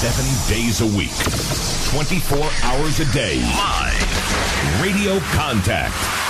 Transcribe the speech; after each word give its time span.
Seven 0.00 0.48
days 0.48 0.80
a 0.80 0.86
week, 0.86 1.12
24 1.92 2.38
hours 2.62 3.00
a 3.00 3.12
day. 3.12 3.38
Live. 3.42 4.80
Radio 4.80 5.20
Contact. 5.36 6.29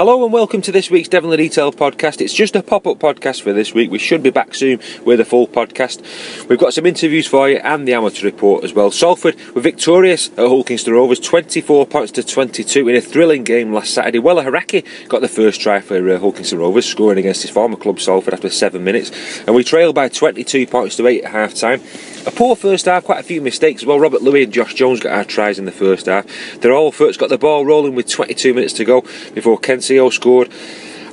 Hello 0.00 0.24
and 0.24 0.32
welcome 0.32 0.62
to 0.62 0.72
this 0.72 0.90
week's 0.90 1.10
Devil 1.10 1.30
in 1.30 1.36
the 1.36 1.46
Detail 1.46 1.70
podcast. 1.72 2.22
It's 2.22 2.32
just 2.32 2.56
a 2.56 2.62
pop 2.62 2.86
up 2.86 2.98
podcast 2.98 3.42
for 3.42 3.52
this 3.52 3.74
week. 3.74 3.90
We 3.90 3.98
should 3.98 4.22
be 4.22 4.30
back 4.30 4.54
soon 4.54 4.80
with 5.04 5.20
a 5.20 5.26
full 5.26 5.46
podcast. 5.46 6.48
We've 6.48 6.58
got 6.58 6.72
some 6.72 6.86
interviews 6.86 7.26
for 7.26 7.50
you 7.50 7.58
and 7.58 7.86
the 7.86 7.92
amateur 7.92 8.24
report 8.24 8.64
as 8.64 8.72
well. 8.72 8.90
Salford 8.90 9.36
were 9.54 9.60
victorious 9.60 10.30
at 10.30 10.48
Hull 10.48 10.64
Kingston 10.64 10.94
Rovers 10.94 11.20
24 11.20 11.84
points 11.84 12.12
to 12.12 12.22
22 12.22 12.88
in 12.88 12.96
a 12.96 13.02
thrilling 13.02 13.44
game 13.44 13.74
last 13.74 13.92
Saturday. 13.92 14.18
Weller 14.18 14.42
Hauraki 14.42 14.86
got 15.10 15.20
the 15.20 15.28
first 15.28 15.60
try 15.60 15.82
for 15.82 15.96
uh, 16.08 16.18
Hull 16.18 16.32
Rovers, 16.32 16.86
scoring 16.86 17.18
against 17.18 17.42
his 17.42 17.50
former 17.50 17.76
club 17.76 18.00
Salford 18.00 18.32
after 18.32 18.48
seven 18.48 18.82
minutes. 18.82 19.12
And 19.46 19.54
we 19.54 19.62
trailed 19.62 19.96
by 19.96 20.08
22 20.08 20.66
points 20.66 20.96
to 20.96 21.06
8 21.06 21.24
at 21.24 21.30
half 21.30 21.52
time. 21.52 21.82
A 22.26 22.30
poor 22.30 22.54
first 22.54 22.84
half, 22.84 23.04
quite 23.04 23.20
a 23.20 23.22
few 23.22 23.40
mistakes 23.40 23.84
well. 23.84 23.98
Robert 23.98 24.22
Lui 24.22 24.42
and 24.42 24.52
Josh 24.52 24.74
Jones 24.74 25.00
got 25.00 25.12
our 25.12 25.24
tries 25.24 25.58
in 25.58 25.64
the 25.64 25.72
first 25.72 26.06
half. 26.06 26.26
They're 26.60 26.74
all 26.74 26.92
first 26.92 27.18
got 27.18 27.30
the 27.30 27.38
ball 27.38 27.64
rolling 27.64 27.94
with 27.94 28.08
22 28.08 28.52
minutes 28.52 28.74
to 28.74 28.84
go 28.84 29.00
before 29.34 29.58
Ken 29.58 29.78
Sio 29.78 30.12
scored. 30.12 30.50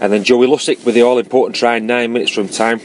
And 0.02 0.12
then 0.12 0.24
Joey 0.24 0.48
Lussick 0.48 0.86
with 0.86 0.96
the 0.96 1.04
all 1.04 1.18
important 1.18 1.56
try 1.56 1.80
nine 1.80 2.12
minutes 2.12 2.32
from 2.32 2.50
time 2.50 2.82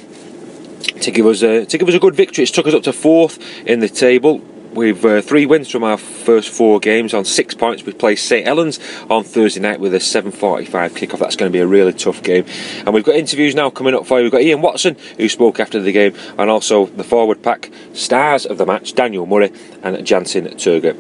to 1.01 1.11
give 1.11 1.27
us 1.27 1.43
a 1.43 1.67
to 1.67 1.79
give 1.79 1.89
us 1.89 1.95
a 1.95 1.99
good 1.99 2.15
victory. 2.15 2.43
It's 2.43 2.53
took 2.53 2.67
us 2.67 2.75
up 2.75 2.85
to 2.85 2.93
fourth 2.93 3.39
in 3.67 3.81
the 3.81 3.89
table. 3.89 4.41
We've 4.75 5.05
uh, 5.05 5.21
three 5.21 5.45
wins 5.45 5.69
from 5.69 5.85
our 5.85 5.99
first 5.99 6.49
four 6.49 6.81
games 6.81 7.13
on 7.13 7.27
six 7.27 7.55
points. 7.55 7.85
We 7.85 7.93
play 7.93 8.17
St 8.17 8.47
Helens 8.47 8.81
on 9.11 9.23
Thursday 9.23 9.61
night 9.61 9.81
with 9.81 9.95
a 9.95 9.99
7:45 9.99 10.67
kickoff. 10.93 11.19
That's 11.19 11.37
going 11.37 11.51
to 11.51 11.53
be 11.53 11.61
a 11.61 11.67
really 11.67 11.93
tough 11.93 12.23
game. 12.23 12.47
And 12.79 12.95
we've 12.95 13.05
got 13.05 13.17
interviews 13.17 13.55
now 13.55 13.69
coming 13.69 13.95
up 13.95 14.07
for 14.07 14.19
you. 14.19 14.25
We've 14.25 14.33
got 14.33 14.41
Ian 14.41 14.63
Watson 14.63 14.97
who 15.19 15.29
spoke 15.29 15.61
after 15.61 15.79
the 15.79 15.93
game, 15.93 16.15
and 16.39 16.49
also 16.49 16.87
the 16.87 17.05
forward 17.05 17.43
pack 17.43 17.71
stars 17.93 18.47
of 18.47 18.57
the 18.57 18.65
match, 18.65 18.95
Daniel 18.95 19.27
Murray 19.27 19.53
and 19.83 19.97
Jansin 19.99 20.49
Turgut. 20.55 20.97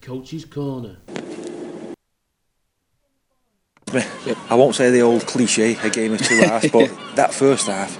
Coach's 0.00 0.46
corner. 0.46 0.96
I 3.94 4.54
won't 4.54 4.74
say 4.74 4.90
the 4.90 5.02
old 5.02 5.26
cliche, 5.26 5.76
a 5.82 5.90
game 5.90 6.12
of 6.12 6.20
two 6.22 6.36
halves, 6.36 6.70
but 6.70 6.90
that 7.16 7.32
first 7.34 7.66
half. 7.66 7.94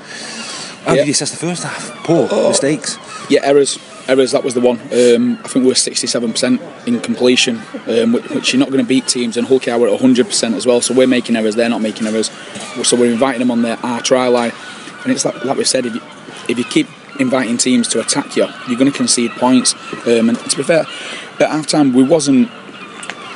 How 0.85 0.93
Yeah. 0.95 1.01
did 1.01 1.07
you 1.09 1.13
assess 1.13 1.31
the 1.33 1.37
first 1.37 1.63
half? 1.65 1.91
Poor 2.05 2.29
mistakes. 2.49 2.97
Yeah, 3.29 3.41
errors. 3.45 3.79
Errors, 4.09 4.33
that 4.33 4.43
was 4.43 4.55
the 4.55 4.61
one. 4.61 4.79
Um, 4.91 5.39
I 5.45 5.49
think 5.49 5.65
we 5.65 5.67
were 5.69 5.75
67% 5.75 6.61
in 6.87 6.99
completion, 7.01 7.61
um, 7.87 8.13
which, 8.15 8.29
which 8.31 8.53
you're 8.55 8.61
not 8.61 8.71
going 8.71 8.83
to 8.83 8.89
beat 8.89 9.07
teams, 9.07 9.37
and 9.37 9.47
Hull 9.47 9.61
KR 9.61 9.73
were 9.77 9.89
at 9.89 10.01
100% 10.01 10.55
as 10.55 10.67
well. 10.67 10.81
So 10.81 10.95
we're 10.95 11.07
making 11.07 11.37
errors, 11.37 11.57
they're 11.57 11.69
not 11.69 11.83
making 11.83 12.07
errors. 12.07 12.31
So 12.85 12.97
we're 12.97 13.13
inviting 13.13 13.41
them 13.41 13.51
on 13.51 13.61
their 13.63 13.77
our 13.85 14.01
try 14.01 14.29
line. 14.29 14.53
And 15.05 15.13
it's 15.13 15.25
like, 15.27 15.45
like 15.45 15.59
we 15.59 15.65
said, 15.65 15.85
if 15.85 15.95
you, 15.95 16.01
if 16.49 16.57
you 16.59 16.65
keep 16.65 16.87
inviting 17.21 17.59
teams 17.59 17.87
to 17.89 18.01
attack 18.01 18.35
you, 18.37 18.47
you're 18.67 18.79
going 18.79 18.91
to 18.91 18.97
concede 18.97 19.33
points. 19.33 19.75
Um, 20.07 20.31
and 20.31 20.39
to 20.39 20.57
be 20.57 20.63
fair, 20.63 20.87
at 21.41 21.51
half 21.51 21.67
time, 21.67 21.93
we 21.93 22.03
wasn't 22.03 22.49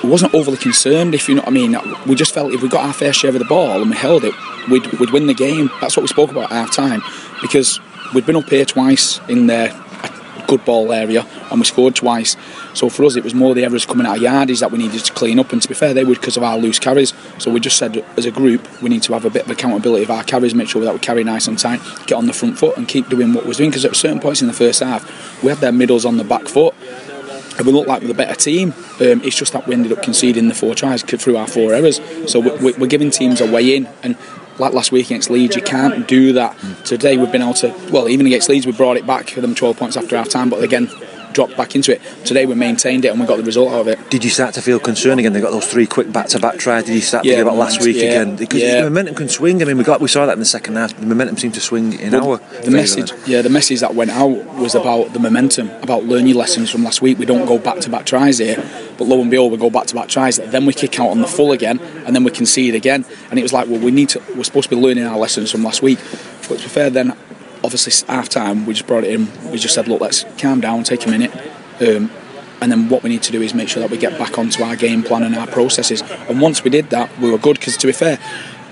wasn't 0.09 0.35
overly 0.35 0.57
concerned, 0.57 1.15
if 1.15 1.29
you 1.29 1.35
know 1.35 1.43
what 1.43 1.49
I 1.49 1.53
mean. 1.53 1.77
We 2.07 2.15
just 2.15 2.35
felt 2.35 2.53
if 2.53 2.63
we 2.63 2.69
got 2.69 2.85
our 2.85 2.93
fair 2.93 3.13
share 3.13 3.31
of 3.31 3.39
the 3.39 3.45
ball 3.45 3.81
and 3.81 3.91
we 3.91 3.97
held 3.97 4.25
it, 4.25 4.35
we'd, 4.69 4.87
we'd 4.99 5.11
win 5.11 5.27
the 5.27 5.35
game. 5.35 5.71
That's 5.81 5.97
what 5.97 6.03
we 6.03 6.09
spoke 6.09 6.31
about 6.31 6.45
at 6.45 6.51
half 6.51 6.75
time 6.75 7.03
because 7.41 7.81
we'd 8.15 8.27
been 8.27 8.37
up 8.37 8.49
here 8.49 8.65
twice 8.65 9.21
in 9.29 9.47
their 9.47 9.73
good 10.47 10.65
ball 10.65 10.93
area 10.93 11.27
and 11.51 11.61
we 11.61 11.65
scored 11.65 11.95
twice. 11.95 12.37
So 12.75 12.89
for 12.89 13.05
us, 13.05 13.17
it 13.17 13.25
was 13.25 13.35
more 13.35 13.55
the 13.55 13.65
errors 13.65 13.87
coming 13.87 14.07
out 14.07 14.17
of 14.17 14.23
yardies 14.23 14.61
that 14.61 14.71
we 14.71 14.79
needed 14.79 15.05
to 15.05 15.13
clean 15.13 15.39
up. 15.39 15.53
And 15.53 15.63
to 15.63 15.69
be 15.69 15.75
fair, 15.75 15.95
they 15.95 16.05
were 16.05 16.15
because 16.15 16.37
of 16.37 16.43
our 16.43 16.59
loose 16.59 16.79
carries. 16.79 17.15
So 17.39 17.51
we 17.51 17.61
just 17.61 17.79
said 17.79 18.05
as 18.17 18.27
a 18.27 18.31
group, 18.31 18.67
we 18.83 18.91
need 18.91 19.03
to 19.05 19.13
have 19.13 19.25
a 19.25 19.31
bit 19.31 19.45
of 19.45 19.51
accountability 19.51 20.05
of 20.05 20.11
our 20.11 20.25
carries, 20.25 20.55
make 20.55 20.69
sure 20.69 20.83
that 20.83 20.93
we 20.93 21.01
carry 21.01 21.25
nice 21.25 21.47
and 21.47 21.59
tight, 21.59 21.81
get 22.07 22.17
on 22.17 22.27
the 22.27 22.33
front 22.33 22.59
foot 22.59 22.77
and 22.77 22.89
keep 22.89 23.09
doing 23.09 23.33
what 23.33 23.47
we're 23.47 23.53
doing. 23.53 23.71
Because 23.71 23.85
at 23.85 23.97
certain 23.97 24.21
points 24.21 24.43
in 24.43 24.47
the 24.47 24.53
first 24.53 24.81
half, 24.81 25.43
we 25.43 25.49
had 25.49 25.59
their 25.59 25.73
middles 25.73 26.05
on 26.05 26.17
the 26.17 26.25
back 26.25 26.49
foot 26.49 26.75
we 27.61 27.73
looked 27.73 27.89
like 27.89 28.07
the 28.07 28.15
better 28.15 28.35
team. 28.35 28.73
Um, 29.01 29.23
it's 29.23 29.37
just 29.37 29.53
that 29.53 29.67
we 29.67 29.75
ended 29.75 29.93
up 29.93 30.03
conceding 30.03 30.49
the 30.49 30.55
four 30.55 30.75
tries 30.75 31.03
through 31.03 31.37
our 31.37 31.47
four 31.47 31.75
errors. 31.75 32.01
So 32.27 32.41
we- 32.41 32.73
we're 32.73 32.87
giving 32.87 33.11
teams 33.11 33.41
a 33.41 33.51
way 33.51 33.77
in, 33.77 33.89
and 34.03 34.17
like 34.59 34.73
last 34.75 34.93
week 34.93 35.07
against 35.07 35.31
Leeds, 35.31 35.57
you 35.57 35.63
can't 35.63 36.07
do 36.07 36.33
that. 36.35 36.57
Today 36.85 37.17
we've 37.17 37.33
been 37.33 37.43
able 37.43 37.55
to, 37.55 37.75
well, 37.91 38.09
even 38.09 38.27
against 38.27 38.49
Leeds, 38.49 38.67
we 38.67 38.73
brought 38.73 38.97
it 38.97 39.07
back 39.07 39.31
for 39.31 39.41
them 39.41 39.55
12 39.55 39.77
points 39.77 39.97
after 39.97 40.17
half 40.17 40.29
time, 40.29 40.51
but 40.51 40.63
again, 40.63 40.91
dropped 41.33 41.57
back 41.57 41.75
into 41.75 41.93
it. 41.93 42.01
Today 42.25 42.47
we 42.47 42.55
maintained 42.55 43.05
it 43.05 43.09
and 43.09 43.21
we 43.21 43.27
got 43.27 43.37
the 43.37 43.43
result 43.43 43.73
out 43.73 43.81
of 43.81 43.89
it. 43.89 44.11
Did 44.11 44.25
you 44.25 44.31
start 44.31 44.55
to 44.55 44.63
feel 44.63 44.79
concerned 44.79 45.21
again? 45.21 45.33
They 45.33 45.41
got 45.41 45.51
those 45.51 45.67
three 45.67 45.87
quick 45.87 46.13
back-to-back 46.13 46.59
tries. 46.59 46.85
Did 46.85 46.95
you 46.95 47.01
start 47.01 47.25
to 47.25 47.29
Yeah, 47.31 47.37
think 47.37 47.49
about 47.49 47.59
last 47.59 47.83
week 47.83 47.97
yeah, 47.97 48.03
again? 48.05 48.37
Because 48.37 48.61
yeah. 48.63 48.77
the 48.77 48.85
momentum 48.85 49.15
can 49.15 49.29
swing. 49.29 49.63
I 49.63 49.65
mean, 49.65 49.79
we 49.79 49.85
got 49.85 50.01
we 50.01 50.09
saw 50.09 50.27
that 50.27 50.35
in 50.35 50.39
the 50.39 50.45
second 50.45 50.77
half. 50.77 50.97
The 50.97 51.07
momentum 51.07 51.37
seemed 51.37 51.55
to 51.55 51.61
swing 51.61 51.99
in 51.99 52.15
our 52.15 52.39
the 52.65 52.71
message, 52.71 53.11
then. 53.11 53.21
yeah, 53.27 53.43
the 53.43 53.51
message 53.51 53.81
that 53.81 53.95
went 53.95 54.11
out 54.11 54.45
was 54.55 54.75
about 54.75 55.13
the 55.13 55.19
momentum, 55.19 55.71
about 55.83 56.05
learn 56.05 56.27
your 56.27 56.37
lessons 56.37 56.71
from 56.71 56.85
last 56.85 57.03
week. 57.03 57.19
We 57.19 57.27
don't 57.27 57.47
go 57.47 57.59
back 57.59 57.81
to 57.81 57.91
back 57.91 58.07
tries 58.07 58.39
here, 58.39 58.57
but 58.99 59.07
lo 59.07 59.21
and 59.21 59.31
behold, 59.31 59.53
we 59.53 59.59
go 59.59 59.71
back 59.71 59.87
to 59.87 59.95
back 59.95 60.09
tries. 60.09 60.37
Then 60.37 60.67
we 60.67 60.73
kick 60.73 60.99
out 61.01 61.09
on 61.09 61.21
the 61.21 61.27
full 61.27 61.53
again, 61.53 61.81
and 62.07 62.15
then 62.15 62.25
we 62.25 62.31
concede 62.31 62.75
again. 62.75 63.05
And 63.31 63.39
it 63.39 63.43
was 63.43 63.53
like, 63.53 63.69
well, 63.69 63.81
we 63.81 63.91
need 63.91 64.11
to. 64.11 64.23
We're 64.37 64.45
supposed 64.45 64.69
to 64.69 64.77
be 64.77 64.81
learning 64.81 65.05
our 65.05 65.19
lessons 65.19 65.51
from 65.51 65.63
last 65.65 65.83
week. 65.83 65.99
But 66.49 66.59
to 66.59 66.65
be 66.65 66.69
fair, 66.69 66.91
then 66.91 67.17
obviously 67.73 68.07
half 68.13 68.29
time 68.29 68.67
we 68.67 68.75
just 68.75 68.87
brought 68.87 69.05
it 69.05 69.11
in. 69.11 69.29
We 69.51 69.59
just 69.59 69.75
said, 69.75 69.89
look, 69.89 70.01
let's 70.01 70.25
calm 70.39 70.61
down, 70.61 70.85
take 70.85 71.07
a 71.07 71.11
minute. 71.11 71.33
Um, 71.81 72.11
and 72.61 72.71
then 72.71 72.89
what 72.89 73.03
we 73.03 73.11
need 73.11 73.23
to 73.25 73.33
do 73.33 73.43
is 73.43 73.55
make 73.55 73.69
sure 73.69 73.81
that 73.83 73.91
we 73.91 73.99
get 73.99 74.19
back 74.19 74.39
onto 74.39 74.63
our 74.63 74.77
game 74.77 75.03
plan 75.03 75.25
and 75.25 75.35
our 75.35 75.49
processes. 75.49 76.01
And 76.29 76.41
once 76.41 76.63
we 76.63 76.71
did 76.71 76.91
that, 76.91 77.19
we 77.19 77.31
were 77.31 77.39
good 77.39 77.59
because, 77.59 77.77
to 77.79 77.87
be 77.89 77.93
fair, 77.93 78.19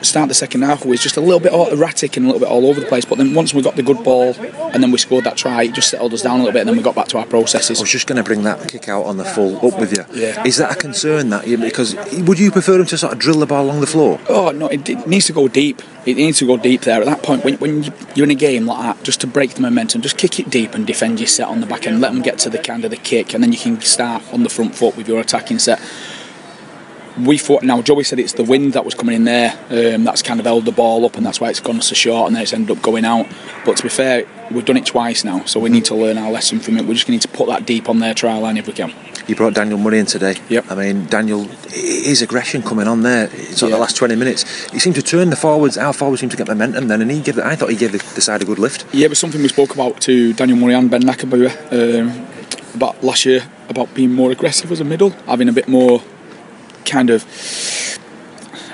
start 0.03 0.29
the 0.29 0.35
second 0.35 0.63
half 0.63 0.85
was 0.85 1.03
just 1.03 1.17
a 1.17 1.21
little 1.21 1.41
bit 1.41 1.53
erratic 1.53 2.17
and 2.17 2.27
a 2.27 2.29
little 2.29 2.41
bit 2.41 2.49
all 2.49 2.67
over 2.67 2.81
the 2.81 2.87
place. 2.87 3.05
But 3.05 3.19
then 3.19 3.35
once 3.35 3.55
we 3.55 3.63
got 3.63 3.77
the 3.77 3.83
good 3.83 4.03
ball 4.03 4.35
and 4.73 4.83
then 4.83 4.91
we 4.91 4.99
scored 4.99 5.25
that 5.25 5.37
try, 5.37 5.65
it 5.65 5.75
just 5.75 5.91
settled 5.91 6.13
us 6.15 6.23
down 6.23 6.41
a 6.41 6.43
little 6.43 6.53
bit, 6.53 6.61
and 6.61 6.69
then 6.69 6.77
we 6.77 6.83
got 6.83 6.95
back 6.95 7.09
to 7.09 7.19
our 7.19 7.27
processes. 7.27 7.79
I 7.79 7.83
was 7.83 7.91
just 7.91 8.07
going 8.07 8.17
to 8.17 8.23
bring 8.23 8.43
that 8.45 8.69
kick 8.69 8.89
out 8.89 9.05
on 9.05 9.17
the 9.17 9.25
full 9.25 9.57
up 9.67 9.79
with 9.79 9.97
you. 9.97 10.05
Yeah. 10.13 10.45
Is 10.45 10.57
that 10.59 10.73
a 10.73 10.75
concern 10.77 11.31
that 11.31 11.47
you 11.47 11.59
because 11.59 11.95
would 12.21 12.39
you 12.39 12.51
prefer 12.51 12.79
them 12.79 12.87
to 12.87 12.99
sort 12.99 13.13
of 13.13 13.19
drill 13.19 13.39
the 13.39 13.47
ball 13.47 13.65
along 13.65 13.81
the 13.81 13.87
floor? 13.87 14.21
Oh 14.29 14.51
no, 14.51 14.67
it, 14.69 14.89
it 14.89 15.07
needs 15.07 15.27
to 15.27 15.33
go 15.33 15.49
deep. 15.49 15.83
It 16.07 16.17
needs 16.17 16.39
to 16.39 16.47
go 16.47 16.57
deep 16.57 16.83
there. 16.83 17.01
At 17.01 17.07
that 17.07 17.23
point, 17.23 17.45
when, 17.45 17.55
when 17.57 17.83
you're 18.15 18.25
in 18.25 18.31
a 18.31 18.35
game 18.35 18.67
like 18.67 18.83
that, 18.83 19.05
just 19.05 19.21
to 19.21 19.27
break 19.27 19.55
the 19.55 19.61
momentum, 19.61 20.01
just 20.01 20.17
kick 20.17 20.41
it 20.41 20.49
deep 20.49 20.75
and 20.75 20.87
defend 20.87 21.21
your 21.21 21.27
set 21.27 21.49
on 21.49 21.61
the 21.61 21.67
back 21.67 21.87
end. 21.87 22.01
Let 22.01 22.13
them 22.13 22.23
get 22.23 22.39
to 22.41 22.51
the 22.51 22.59
kind 22.59 22.85
of 22.85 22.91
the 22.91 22.97
kick, 22.97 23.35
and 23.35 23.43
then 23.43 23.53
you 23.53 23.59
can 23.59 23.81
start 23.83 24.23
on 24.33 24.43
the 24.43 24.49
front 24.49 24.75
foot 24.75 24.97
with 24.97 25.09
your 25.09 25.21
attacking 25.21 25.59
set. 25.59 25.81
We 27.25 27.39
thought 27.39 27.63
now 27.63 27.83
Joey 27.83 28.05
said 28.05 28.19
it's 28.19 28.33
the 28.35 28.45
wind 28.45 28.73
that 28.75 28.85
was 28.85 28.95
coming 28.95 29.15
in 29.15 29.25
there 29.25 29.53
um, 29.71 30.05
that's 30.05 30.23
kind 30.23 30.41
of 30.41 30.47
held 30.47 30.65
the 30.65 30.73
ball 30.73 31.05
up 31.05 31.17
and 31.17 31.25
that's 31.27 31.41
why 31.41 31.51
it's 31.51 31.61
gone 31.61 31.81
so 31.83 31.95
short 31.95 32.27
and 32.29 32.37
then 32.37 32.43
it's 32.43 32.53
ended 32.53 32.77
up 32.77 32.83
going 32.83 33.05
out. 33.05 33.27
But 33.65 33.77
to 33.79 33.83
be 33.83 33.89
fair, 33.89 34.27
we've 34.51 34.65
done 34.65 34.77
it 34.77 34.87
twice 34.87 35.25
now, 35.25 35.45
so 35.45 35.61
we 35.61 35.69
need 35.71 35.85
to 35.87 35.95
learn 35.95 36.19
our 36.19 36.31
lesson 36.31 36.61
from 36.61 36.77
it. 36.79 36.87
We 36.87 36.95
just 36.95 37.09
need 37.09 37.23
to 37.23 37.29
put 37.29 37.49
that 37.49 37.67
deep 37.67 37.89
on 37.89 37.99
their 37.99 38.15
trial 38.15 38.41
line 38.41 38.57
if 38.57 38.67
we 38.67 38.73
can. 38.73 38.93
You 39.27 39.37
brought 39.37 39.55
Daniel 39.55 39.79
Murray 39.79 39.99
in 40.01 40.07
today. 40.07 40.37
Yep. 40.49 40.71
I 40.71 40.75
mean, 40.75 41.07
Daniel, 41.07 41.45
his 41.69 42.21
aggression 42.23 42.63
coming 42.63 42.89
on 42.89 43.03
there. 43.03 43.29
It's 43.33 43.63
like 43.63 43.71
Yeah. 43.71 43.77
the 43.77 43.81
last 43.81 43.97
20 43.97 44.17
minutes. 44.17 44.71
He 44.71 44.79
seemed 44.81 44.97
to 44.97 45.03
turn 45.03 45.31
the 45.31 45.37
forwards. 45.37 45.79
Our 45.79 45.93
forwards 45.93 46.21
seemed 46.21 46.33
to 46.33 46.37
get 46.39 46.49
momentum 46.49 46.89
then, 46.89 47.01
and 47.01 47.11
he 47.11 47.21
gave. 47.21 47.37
The, 47.37 47.47
I 47.47 47.55
thought 47.55 47.71
he 47.71 47.77
gave 47.77 47.93
the, 47.93 47.99
the 48.15 48.21
side 48.21 48.43
a 48.43 48.45
good 48.45 48.59
lift. 48.59 48.87
Yeah, 48.93 49.05
it 49.05 49.11
was 49.11 49.19
something 49.21 49.41
we 49.41 49.49
spoke 49.49 49.73
about 49.73 50.01
to 50.03 50.33
Daniel 50.33 50.59
Murray 50.59 50.75
and 50.75 50.91
Ben 50.91 51.03
Nakubuwai 51.03 51.51
um, 52.01 52.27
about 52.75 53.05
last 53.05 53.25
year 53.25 53.43
about 53.69 53.95
being 53.95 54.13
more 54.13 54.33
aggressive 54.33 54.73
as 54.73 54.81
a 54.81 54.85
middle, 54.85 55.11
having 55.29 55.49
a 55.49 55.53
bit 55.53 55.69
more 55.69 56.03
kind 56.91 57.11
of. 57.11 57.25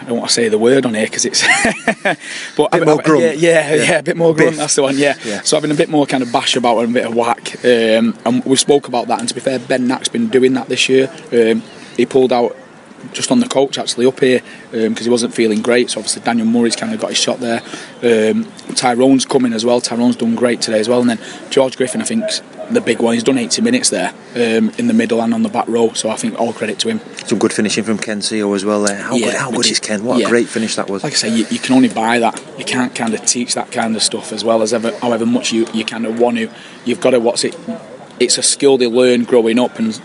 I 0.00 0.10
don't 0.10 0.18
want 0.18 0.28
to 0.28 0.34
say 0.34 0.48
the 0.48 0.58
word 0.58 0.86
on 0.86 0.94
here 0.94 1.06
because 1.06 1.24
it's. 1.24 1.42
but 2.56 2.72
a 2.72 2.78
Bit 2.78 2.86
more 2.86 3.02
grunt. 3.02 3.22
Yeah, 3.22 3.32
yeah, 3.32 3.74
yeah, 3.74 3.98
a 3.98 4.02
bit 4.04 4.16
more 4.16 4.34
grunt. 4.34 4.52
Biff. 4.52 4.58
That's 4.58 4.76
the 4.76 4.82
one. 4.82 4.96
Yeah. 4.96 5.16
Yeah. 5.24 5.42
So 5.42 5.56
having 5.56 5.72
a 5.72 5.74
bit 5.74 5.88
more 5.88 6.06
kind 6.06 6.22
of 6.22 6.30
bash 6.30 6.54
about 6.54 6.78
and 6.78 6.90
a 6.90 6.94
bit 6.94 7.06
of 7.06 7.14
whack. 7.16 7.64
Um, 7.64 8.16
and 8.24 8.44
we 8.44 8.54
spoke 8.54 8.86
about 8.86 9.08
that. 9.08 9.18
And 9.18 9.28
to 9.28 9.34
be 9.34 9.40
fair, 9.40 9.58
Ben 9.58 9.88
Knack's 9.88 10.08
been 10.08 10.28
doing 10.28 10.54
that 10.54 10.68
this 10.68 10.88
year. 10.88 11.12
Um, 11.32 11.62
he 11.96 12.06
pulled 12.06 12.32
out 12.32 12.56
just 13.12 13.30
on 13.30 13.40
the 13.40 13.48
coach 13.48 13.78
actually 13.78 14.06
up 14.06 14.20
here 14.20 14.42
because 14.70 15.04
he 15.04 15.10
wasn't 15.10 15.34
feeling 15.34 15.62
great. 15.62 15.90
So 15.90 16.00
obviously 16.00 16.22
Daniel 16.22 16.46
Murray's 16.46 16.76
kind 16.76 16.94
of 16.94 17.00
got 17.00 17.10
his 17.10 17.18
shot 17.18 17.40
there. 17.40 17.62
Um, 18.02 18.44
Tyrone's 18.74 19.24
coming 19.24 19.52
as 19.52 19.64
well. 19.64 19.80
Tyrone's 19.80 20.16
done 20.16 20.34
great 20.34 20.60
today 20.60 20.78
as 20.78 20.88
well, 20.88 21.00
and 21.00 21.10
then 21.10 21.20
George 21.50 21.76
Griffin, 21.76 22.00
I 22.00 22.04
think, 22.04 22.24
the 22.70 22.80
big 22.80 23.00
one. 23.00 23.14
He's 23.14 23.22
done 23.22 23.38
80 23.38 23.62
minutes 23.62 23.90
there 23.90 24.10
um, 24.34 24.70
in 24.78 24.86
the 24.86 24.94
middle 24.94 25.20
and 25.22 25.32
on 25.34 25.42
the 25.42 25.48
back 25.48 25.68
row. 25.68 25.92
So 25.92 26.10
I 26.10 26.16
think 26.16 26.38
all 26.38 26.52
credit 26.52 26.78
to 26.80 26.88
him. 26.88 27.00
Some 27.26 27.38
good 27.38 27.52
finishing 27.52 27.84
from 27.84 27.98
Ken 27.98 28.20
Sio 28.20 28.54
as 28.54 28.64
well 28.64 28.82
there. 28.82 28.96
How 28.96 29.14
Yeah, 29.14 29.26
good, 29.26 29.34
how 29.34 29.50
good 29.50 29.66
is 29.66 29.80
Ken? 29.80 30.04
What 30.04 30.18
yeah. 30.18 30.26
a 30.26 30.28
great 30.28 30.48
finish 30.48 30.76
that 30.76 30.88
was. 30.88 31.04
Like 31.04 31.14
I 31.14 31.16
say, 31.16 31.36
you, 31.36 31.46
you 31.50 31.58
can 31.58 31.74
only 31.74 31.88
buy 31.88 32.18
that. 32.18 32.42
You 32.58 32.64
can't 32.64 32.94
kind 32.94 33.14
of 33.14 33.24
teach 33.24 33.54
that 33.54 33.70
kind 33.72 33.94
of 33.96 34.02
stuff 34.02 34.32
as 34.32 34.44
well 34.44 34.62
as 34.62 34.72
ever, 34.72 34.96
however 34.98 35.26
much 35.26 35.52
you, 35.52 35.66
you 35.72 35.84
kind 35.84 36.06
of 36.06 36.18
want 36.18 36.38
to. 36.38 36.50
You've 36.84 37.00
got 37.00 37.10
to 37.10 37.20
what's 37.20 37.44
it? 37.44 37.56
It's 38.18 38.38
a 38.38 38.42
skill 38.42 38.78
they 38.78 38.86
learn 38.86 39.24
growing 39.24 39.58
up, 39.58 39.78
and 39.78 40.00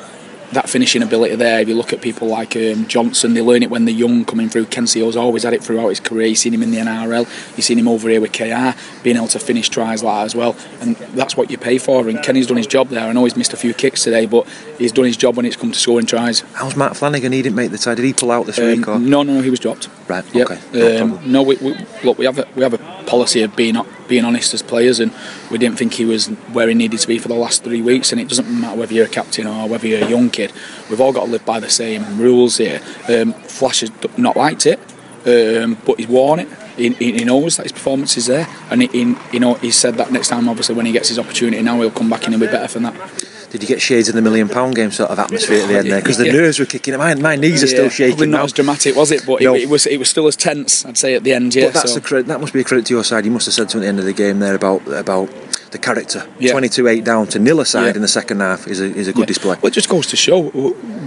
that 0.53 0.69
finishing 0.69 1.01
ability 1.01 1.35
there. 1.35 1.61
If 1.61 1.69
you 1.69 1.75
look 1.75 1.93
at 1.93 2.01
people 2.01 2.27
like 2.27 2.55
um, 2.55 2.85
Johnson, 2.87 3.33
they 3.33 3.41
learn 3.41 3.63
it 3.63 3.69
when 3.69 3.85
they're 3.85 3.93
young, 3.95 4.25
coming 4.25 4.49
through. 4.49 4.65
Ken 4.65 4.85
Sio's 4.85 5.15
always 5.15 5.43
had 5.43 5.53
it 5.53 5.63
throughout 5.63 5.89
his 5.89 5.99
career. 5.99 6.27
You've 6.27 6.37
seen 6.37 6.53
him 6.53 6.61
in 6.63 6.71
the 6.71 6.77
NRL. 6.77 7.25
You've 7.57 7.63
seen 7.65 7.79
him 7.79 7.87
over 7.87 8.09
here 8.09 8.19
with 8.19 8.33
KR, 8.33 8.77
being 9.03 9.15
able 9.15 9.27
to 9.29 9.39
finish 9.39 9.69
tries 9.69 10.03
like 10.03 10.15
that 10.21 10.25
as 10.25 10.35
well. 10.35 10.55
And 10.81 10.95
that's 11.15 11.37
what 11.37 11.49
you 11.49 11.57
pay 11.57 11.77
for. 11.77 12.07
And 12.09 12.21
Kenny's 12.21 12.47
done 12.47 12.57
his 12.57 12.67
job 12.67 12.89
there. 12.89 13.07
I 13.07 13.13
know 13.13 13.23
he's 13.23 13.37
missed 13.37 13.53
a 13.53 13.57
few 13.57 13.73
kicks 13.73 14.03
today, 14.03 14.25
but 14.25 14.47
he's 14.77 14.91
done 14.91 15.05
his 15.05 15.17
job 15.17 15.37
when 15.37 15.45
it's 15.45 15.55
come 15.55 15.71
to 15.71 15.79
scoring 15.79 16.05
tries. 16.05 16.41
How's 16.53 16.75
Matt 16.75 16.97
Flanagan? 16.97 17.31
He 17.31 17.41
didn't 17.41 17.55
make 17.55 17.71
the 17.71 17.77
side. 17.77 17.95
Did 17.95 18.05
he 18.05 18.13
pull 18.13 18.31
out 18.31 18.45
this 18.45 18.57
week? 18.57 18.87
Or? 18.87 18.93
Um, 18.93 19.09
no, 19.09 19.23
no, 19.23 19.35
no, 19.35 19.41
he 19.41 19.49
was 19.49 19.59
dropped. 19.59 19.89
Right, 20.09 20.25
Yep. 20.35 20.51
okay, 20.51 20.61
no 20.73 21.03
Um, 21.03 21.31
no, 21.31 21.41
we, 21.43 21.55
we, 21.57 21.75
look, 22.03 22.17
we 22.17 22.25
have 22.25 22.37
a, 22.39 22.47
we 22.55 22.63
have 22.63 22.73
a 22.73 22.77
policy 23.05 23.41
of 23.43 23.55
being 23.55 23.77
being 24.11 24.25
honest 24.25 24.53
as 24.53 24.61
players, 24.61 24.99
and 24.99 25.11
we 25.49 25.57
didn't 25.57 25.77
think 25.77 25.93
he 25.93 26.05
was 26.05 26.27
where 26.53 26.67
he 26.67 26.75
needed 26.75 26.99
to 26.99 27.07
be 27.07 27.17
for 27.17 27.29
the 27.29 27.33
last 27.33 27.63
three 27.63 27.81
weeks. 27.81 28.11
And 28.11 28.19
it 28.19 28.27
doesn't 28.27 28.47
matter 28.47 28.77
whether 28.77 28.93
you're 28.93 29.05
a 29.05 29.09
captain 29.09 29.47
or 29.47 29.67
whether 29.69 29.87
you're 29.87 30.03
a 30.03 30.09
young 30.09 30.29
kid. 30.29 30.51
We've 30.89 30.99
all 30.99 31.13
got 31.13 31.25
to 31.25 31.31
live 31.31 31.45
by 31.45 31.61
the 31.61 31.69
same 31.69 32.19
rules 32.19 32.57
here. 32.57 32.81
Um, 33.07 33.31
Flash 33.33 33.79
has 33.79 33.91
not 34.17 34.35
liked 34.35 34.65
it, 34.65 34.79
um, 35.25 35.77
but 35.85 35.97
he's 35.97 36.09
worn 36.09 36.41
it. 36.41 36.49
He, 36.75 36.89
he 36.89 37.23
knows 37.23 37.57
that 37.57 37.63
his 37.63 37.71
performance 37.71 38.17
is 38.17 38.25
there, 38.27 38.47
and 38.69 38.81
he, 38.81 38.87
he, 38.87 39.15
you 39.31 39.39
know 39.39 39.53
he 39.55 39.71
said 39.71 39.95
that 39.95 40.11
next 40.11 40.27
time, 40.27 40.49
obviously, 40.49 40.75
when 40.75 40.85
he 40.85 40.91
gets 40.91 41.09
his 41.09 41.17
opportunity, 41.17 41.61
now 41.63 41.79
he'll 41.79 41.91
come 41.91 42.09
back 42.09 42.27
in 42.27 42.33
and 42.33 42.41
be 42.41 42.47
better 42.47 42.71
than 42.73 42.83
that. 42.83 43.40
Did 43.51 43.61
you 43.61 43.67
get 43.67 43.81
shades 43.81 44.07
in 44.07 44.15
the 44.15 44.21
million 44.21 44.47
pound 44.47 44.75
game 44.75 44.91
sort 44.91 45.09
of 45.11 45.19
atmosphere 45.19 45.61
at 45.61 45.67
the 45.67 45.77
end 45.77 45.91
there? 45.91 45.99
Because 45.99 46.17
the 46.17 46.25
Yeah. 46.27 46.31
nerves 46.31 46.57
were 46.57 46.65
kicking. 46.65 46.97
My, 46.97 47.13
my 47.15 47.35
knees 47.35 47.61
are 47.61 47.65
Yeah, 47.65 47.69
still 47.69 47.77
Probably 47.89 47.89
shaking 48.17 48.31
not 48.31 48.37
now. 48.37 48.43
as 48.45 48.53
dramatic, 48.53 48.95
was 48.95 49.11
it? 49.11 49.25
But 49.27 49.41
No. 49.41 49.53
it, 49.53 49.63
it 49.63 49.69
was 49.69 49.85
it 49.87 49.97
was 49.97 50.09
still 50.09 50.25
as 50.27 50.37
tense, 50.37 50.85
I'd 50.85 50.97
say, 50.97 51.15
at 51.15 51.23
the 51.23 51.33
end. 51.33 51.53
Yeah, 51.53 51.65
But 51.65 51.73
that's 51.73 51.91
so. 51.91 51.97
a 51.97 52.01
credit, 52.01 52.27
that 52.27 52.39
must 52.39 52.53
be 52.53 52.61
a 52.61 52.63
credit 52.63 52.85
to 52.85 52.93
your 52.93 53.03
side. 53.03 53.25
You 53.25 53.31
must 53.31 53.45
have 53.47 53.53
said 53.53 53.69
something 53.69 53.79
at 53.81 53.83
the 53.83 53.89
end 53.89 53.99
of 53.99 54.05
the 54.05 54.13
game 54.13 54.39
there 54.39 54.55
about 54.55 54.87
about 54.87 55.29
the 55.71 55.77
character. 55.77 56.25
Yeah. 56.39 56.51
22-8 56.53 57.03
down 57.03 57.27
to 57.27 57.39
nil 57.39 57.59
aside 57.61 57.87
Yeah. 57.87 57.95
in 57.95 58.01
the 58.01 58.07
second 58.07 58.41
half 58.41 58.67
is 58.67 58.79
a, 58.81 58.85
is 58.85 59.07
a 59.07 59.13
good 59.13 59.21
Yeah. 59.21 59.25
display. 59.25 59.55
Well, 59.61 59.67
it 59.69 59.73
just 59.73 59.89
goes 59.89 60.05
to 60.07 60.15
show 60.15 60.51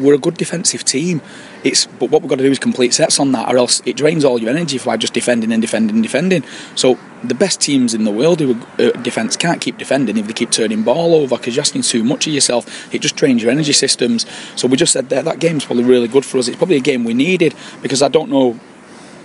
we're 0.00 0.14
a 0.14 0.18
good 0.18 0.36
defensive 0.36 0.84
team. 0.84 1.20
It's 1.62 1.86
but 1.86 2.10
what 2.10 2.20
we've 2.22 2.28
got 2.28 2.36
to 2.38 2.44
do 2.44 2.50
is 2.50 2.58
complete 2.58 2.92
sets 2.92 3.18
on 3.18 3.32
that, 3.32 3.48
or 3.52 3.56
else 3.56 3.80
it 3.86 3.96
drains 3.96 4.24
all 4.24 4.38
your 4.38 4.50
energy 4.50 4.78
by 4.78 4.96
just 4.96 5.14
defending 5.14 5.52
and 5.52 5.62
defending 5.62 5.96
and 5.96 6.02
defending. 6.02 6.44
So 6.74 6.98
the 7.22 7.34
best 7.34 7.60
teams 7.60 7.94
in 7.94 8.04
the 8.04 8.10
world 8.10 8.40
who 8.40 8.52
are 8.78 8.84
uh, 8.86 8.90
defence 9.02 9.36
can't 9.36 9.60
keep 9.60 9.78
defending 9.78 10.16
if 10.18 10.26
they 10.26 10.32
keep 10.34 10.50
turning 10.50 10.82
ball 10.82 11.14
over 11.14 11.36
because 11.38 11.54
you're 11.56 11.62
asking 11.62 11.82
too 11.82 12.04
much 12.04 12.26
of 12.26 12.32
yourself. 12.34 12.66
It 12.94 13.00
just 13.00 13.16
drains 13.16 13.42
your 13.42 13.50
energy 13.50 13.72
systems. 13.72 14.26
So 14.56 14.68
we 14.68 14.76
just 14.76 14.92
said 14.92 15.08
there 15.08 15.22
that 15.22 15.38
game's 15.40 15.64
probably 15.64 15.84
really 15.84 16.08
good 16.08 16.24
for 16.24 16.36
us. 16.38 16.48
It's 16.48 16.56
probably 16.58 16.76
a 16.76 16.80
game 16.80 17.04
we 17.04 17.14
needed 17.14 17.54
because 17.82 18.02
I 18.02 18.08
don't 18.08 18.28
know 18.30 18.58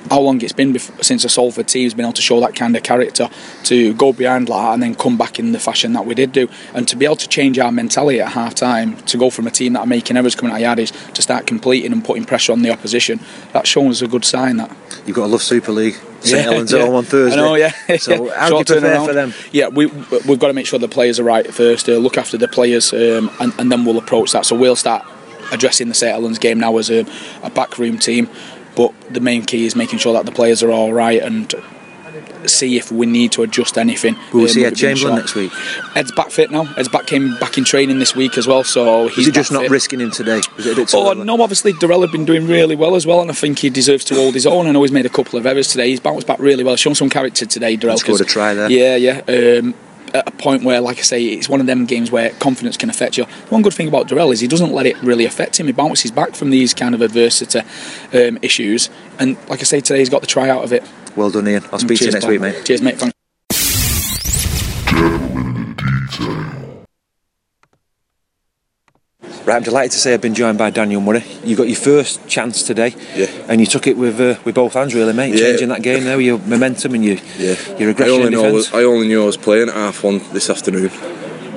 how 0.09 0.19
long 0.19 0.41
it's 0.41 0.53
been 0.53 0.73
bef- 0.73 1.03
since 1.03 1.23
a 1.23 1.29
Salford 1.29 1.67
team's 1.67 1.93
been 1.93 2.05
able 2.05 2.13
to 2.13 2.21
show 2.21 2.39
that 2.39 2.55
kind 2.55 2.75
of 2.75 2.83
character 2.83 3.29
to 3.63 3.93
go 3.93 4.11
behind 4.13 4.49
like 4.49 4.61
that 4.61 4.73
and 4.73 4.83
then 4.83 4.95
come 4.95 5.17
back 5.17 5.39
in 5.39 5.51
the 5.51 5.59
fashion 5.59 5.93
that 5.93 6.05
we 6.05 6.15
did 6.15 6.31
do 6.31 6.47
and 6.73 6.87
to 6.87 6.95
be 6.95 7.05
able 7.05 7.15
to 7.15 7.27
change 7.27 7.59
our 7.59 7.71
mentality 7.71 8.19
at 8.19 8.31
half 8.31 8.55
time 8.55 8.95
to 9.03 9.17
go 9.17 9.29
from 9.29 9.47
a 9.47 9.51
team 9.51 9.73
that 9.73 9.81
are 9.81 9.85
making 9.85 10.17
errors 10.17 10.35
coming 10.35 10.51
out 10.51 10.57
of 10.57 10.61
yardage 10.61 10.91
to 11.13 11.21
start 11.21 11.45
completing 11.47 11.91
and 11.91 12.03
putting 12.03 12.25
pressure 12.25 12.51
on 12.51 12.61
the 12.61 12.71
opposition 12.71 13.19
that's 13.53 13.69
shown 13.69 13.89
us 13.89 14.01
a 14.01 14.07
good 14.07 14.25
sign 14.25 14.57
that 14.57 14.75
You've 15.05 15.15
got 15.15 15.25
to 15.25 15.31
love 15.31 15.41
Super 15.41 15.71
League. 15.71 15.95
St 16.21 16.37
Yeah, 16.37 16.41
Helens 16.51 16.71
yeah. 16.71 16.79
at 16.79 16.85
home 16.85 16.95
on 16.95 17.03
Thursday. 17.05 17.39
I 17.39 17.43
know, 17.43 17.55
yeah. 17.55 17.71
So 17.97 18.25
yeah. 18.25 18.39
how 18.39 18.49
do 18.49 18.55
you 18.55 18.63
Short 18.63 18.67
prepare 18.67 19.05
for 19.05 19.13
them? 19.13 19.33
Yeah, 19.51 19.69
we 19.69 19.85
we've 19.87 20.39
got 20.39 20.47
to 20.47 20.53
make 20.53 20.65
sure 20.65 20.77
the 20.77 20.87
players 20.87 21.19
are 21.19 21.23
right 21.23 21.51
first. 21.53 21.87
Uh, 21.87 21.93
look 21.93 22.17
after 22.17 22.37
the 22.37 22.47
players, 22.47 22.91
um, 22.93 23.31
and, 23.39 23.53
and 23.57 23.71
then 23.71 23.85
we'll 23.85 23.97
approach 23.97 24.33
that. 24.33 24.45
So 24.45 24.55
we'll 24.55 24.75
start 24.75 25.05
addressing 25.51 25.87
the 25.87 25.93
St 25.93 26.11
Helens 26.11 26.37
game 26.39 26.59
now 26.59 26.77
as 26.77 26.89
a, 26.91 27.05
a 27.41 27.49
backroom 27.49 27.97
team. 27.97 28.29
But 28.79 29.13
the 29.13 29.19
main 29.19 29.43
key 29.43 29.65
is 29.65 29.75
making 29.75 29.99
sure 29.99 30.13
that 30.13 30.25
the 30.25 30.31
players 30.31 30.63
are 30.63 30.71
all 30.71 30.93
right 30.93 31.21
and 31.21 31.53
see 32.45 32.77
if 32.77 32.93
we 32.93 33.05
need 33.05 33.33
to 33.33 33.43
adjust 33.43 33.77
anything. 33.77 34.15
Will 34.31 34.39
we 34.39 34.45
um, 34.45 34.47
see 34.47 34.63
Ed 34.63 34.77
Chamberlain 34.77 35.17
next 35.17 35.35
week? 35.35 35.51
Ed's 35.97 36.13
back 36.13 36.31
fit 36.31 36.49
now. 36.49 36.73
Ed's 36.77 36.87
back 36.87 37.05
came 37.05 37.35
back 37.39 37.57
in 37.57 37.65
training 37.65 37.99
this 37.99 38.15
week 38.15 38.37
as 38.37 38.47
well. 38.47 38.63
So 38.63 39.09
he's 39.09 39.19
Is 39.19 39.27
it 39.27 39.33
just 39.33 39.49
back 39.49 39.55
not 39.55 39.61
fit. 39.63 39.71
risking 39.71 39.99
him 39.99 40.11
today? 40.11 40.39
Was 40.55 40.65
it 40.65 40.71
a 40.71 40.75
bit 40.77 40.93
Oh 40.93 41.11
no! 41.11 41.41
Obviously, 41.41 41.73
Derrell 41.73 41.99
had 41.99 42.11
been 42.13 42.23
doing 42.23 42.47
really 42.47 42.77
well 42.77 42.95
as 42.95 43.05
well, 43.05 43.19
and 43.19 43.29
I 43.29 43.33
think 43.33 43.59
he 43.59 43.69
deserves 43.69 44.05
to 44.05 44.15
hold 44.15 44.33
his 44.33 44.47
own. 44.47 44.65
I 44.65 44.71
know 44.71 44.81
he's 44.83 44.93
made 44.93 45.05
a 45.05 45.09
couple 45.09 45.37
of 45.37 45.45
errors 45.45 45.67
today. 45.67 45.89
He's 45.89 45.99
bounced 45.99 46.25
back 46.25 46.39
really 46.39 46.63
well, 46.63 46.77
shown 46.77 46.95
some 46.95 47.09
character 47.09 47.45
today. 47.45 47.75
Derrell 47.75 47.91
He 47.91 47.97
scored 47.97 48.21
a 48.21 48.23
try 48.23 48.53
there. 48.53 48.71
Yeah, 48.71 48.95
yeah. 48.95 49.59
Um, 49.59 49.75
at 50.13 50.27
a 50.27 50.31
point 50.31 50.63
where, 50.63 50.81
like 50.81 50.97
I 50.97 51.01
say, 51.01 51.23
it's 51.23 51.49
one 51.49 51.59
of 51.59 51.65
them 51.65 51.85
games 51.85 52.11
where 52.11 52.31
confidence 52.31 52.77
can 52.77 52.89
affect 52.89 53.17
you. 53.17 53.25
One 53.49 53.61
good 53.61 53.73
thing 53.73 53.87
about 53.87 54.07
Derrell 54.07 54.33
is 54.33 54.39
he 54.39 54.47
doesn't 54.47 54.71
let 54.71 54.85
it 54.85 55.01
really 55.01 55.25
affect 55.25 55.59
him. 55.59 55.67
He 55.67 55.73
bounces 55.73 56.11
back 56.11 56.35
from 56.35 56.49
these 56.49 56.73
kind 56.73 56.95
of 56.95 57.01
adversity 57.01 57.59
um, 58.13 58.39
issues, 58.41 58.89
and 59.19 59.37
like 59.49 59.59
I 59.59 59.63
say, 59.63 59.81
today 59.81 59.99
he's 59.99 60.09
got 60.09 60.21
the 60.21 60.27
try 60.27 60.49
out 60.49 60.63
of 60.63 60.73
it. 60.73 60.83
Well 61.15 61.31
done, 61.31 61.47
Ian. 61.47 61.63
I'll 61.71 61.79
speak 61.79 61.99
to 61.99 62.05
you 62.05 62.11
next 62.11 62.25
pal. 62.25 62.31
week, 62.31 62.41
mate. 62.41 62.65
Cheers, 62.65 62.81
mate. 62.81 62.97
Thanks. 62.97 63.18
Right, 69.49 69.55
I'm 69.55 69.63
delighted 69.63 69.93
to 69.93 69.97
say 69.97 70.13
I've 70.13 70.21
been 70.21 70.35
joined 70.35 70.59
by 70.59 70.69
Daniel 70.69 71.01
Murray. 71.01 71.23
You 71.43 71.55
got 71.55 71.67
your 71.67 71.75
first 71.75 72.27
chance 72.27 72.61
today, 72.61 72.93
Yeah. 73.15 73.25
and 73.47 73.59
you 73.59 73.65
took 73.65 73.87
it 73.87 73.97
with 73.97 74.21
uh, 74.21 74.35
with 74.45 74.53
both 74.53 74.75
hands, 74.75 74.93
really, 74.93 75.11
mate. 75.11 75.33
Yeah. 75.33 75.39
Changing 75.39 75.69
that 75.69 75.81
game 75.81 76.03
there, 76.03 76.17
with 76.17 76.25
your 76.27 76.37
momentum 76.37 76.93
and 76.93 77.03
your 77.03 77.17
Yeah, 77.39 77.55
your 77.79 77.89
I 77.89 77.91
aggression 77.93 78.35
only 78.35 78.47
I 78.47 78.51
was, 78.51 78.71
I 78.71 78.83
only 78.83 79.07
knew 79.07 79.23
I 79.23 79.25
was 79.25 79.37
playing 79.37 79.69
at 79.69 79.73
half 79.73 80.03
one 80.03 80.21
this 80.33 80.51
afternoon. 80.51 80.91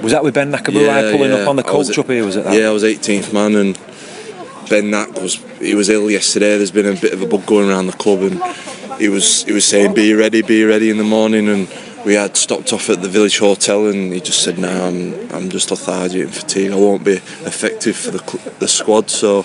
Was 0.03 0.12
that 0.12 0.25
with 0.25 0.33
Ben 0.33 0.50
Nakubuwai 0.50 1.12
pulling 1.12 1.33
up 1.33 1.47
on 1.47 1.56
the 1.56 1.62
coach 1.62 1.99
up 1.99 2.06
here? 2.06 2.25
Was 2.25 2.37
it 2.37 2.44
that? 2.44 2.59
Yeah, 2.59 2.69
I 2.69 2.73
was 2.73 2.83
18th 2.83 3.31
man, 3.35 3.56
and 3.56 3.79
Ben 4.71 4.91
Knack 4.91 5.12
was 5.21 5.35
he 5.61 5.75
was 5.75 5.91
ill 5.91 6.11
yesterday. 6.11 6.56
There's 6.56 6.71
been 6.71 6.87
a 6.87 6.99
bit 6.99 7.12
of 7.12 7.21
a 7.21 7.27
bug 7.27 7.44
going 7.44 7.69
around 7.69 7.89
the 7.89 7.93
club, 7.93 8.21
and 8.23 8.43
he 8.99 9.11
was 9.11 9.44
he 9.44 9.53
was 9.53 9.67
saying, 9.67 9.93
"Be 9.93 10.15
ready, 10.15 10.41
be 10.41 10.65
ready" 10.65 10.89
in 10.89 10.97
the 10.97 11.05
morning, 11.05 11.47
and 11.47 11.69
we 12.05 12.15
had 12.15 12.37
stopped 12.37 12.73
off 12.73 12.89
at 12.91 13.03
the 13.03 13.09
village 13.09 13.39
hotel, 13.39 13.87
and 13.87 14.13
he 14.13 14.21
just 14.21 14.43
said, 14.43 14.59
"Nah, 14.59 14.87
I'm 14.89 15.31
I'm 15.33 15.49
just 15.51 15.71
lethargic 15.71 16.23
and 16.25 16.35
fatigued. 16.35 16.73
I 16.73 16.77
won't 16.77 17.05
be 17.05 17.13
effective 17.47 17.97
for 17.97 18.11
the 18.11 18.53
the 18.59 18.69
squad." 18.69 19.11
So. 19.11 19.45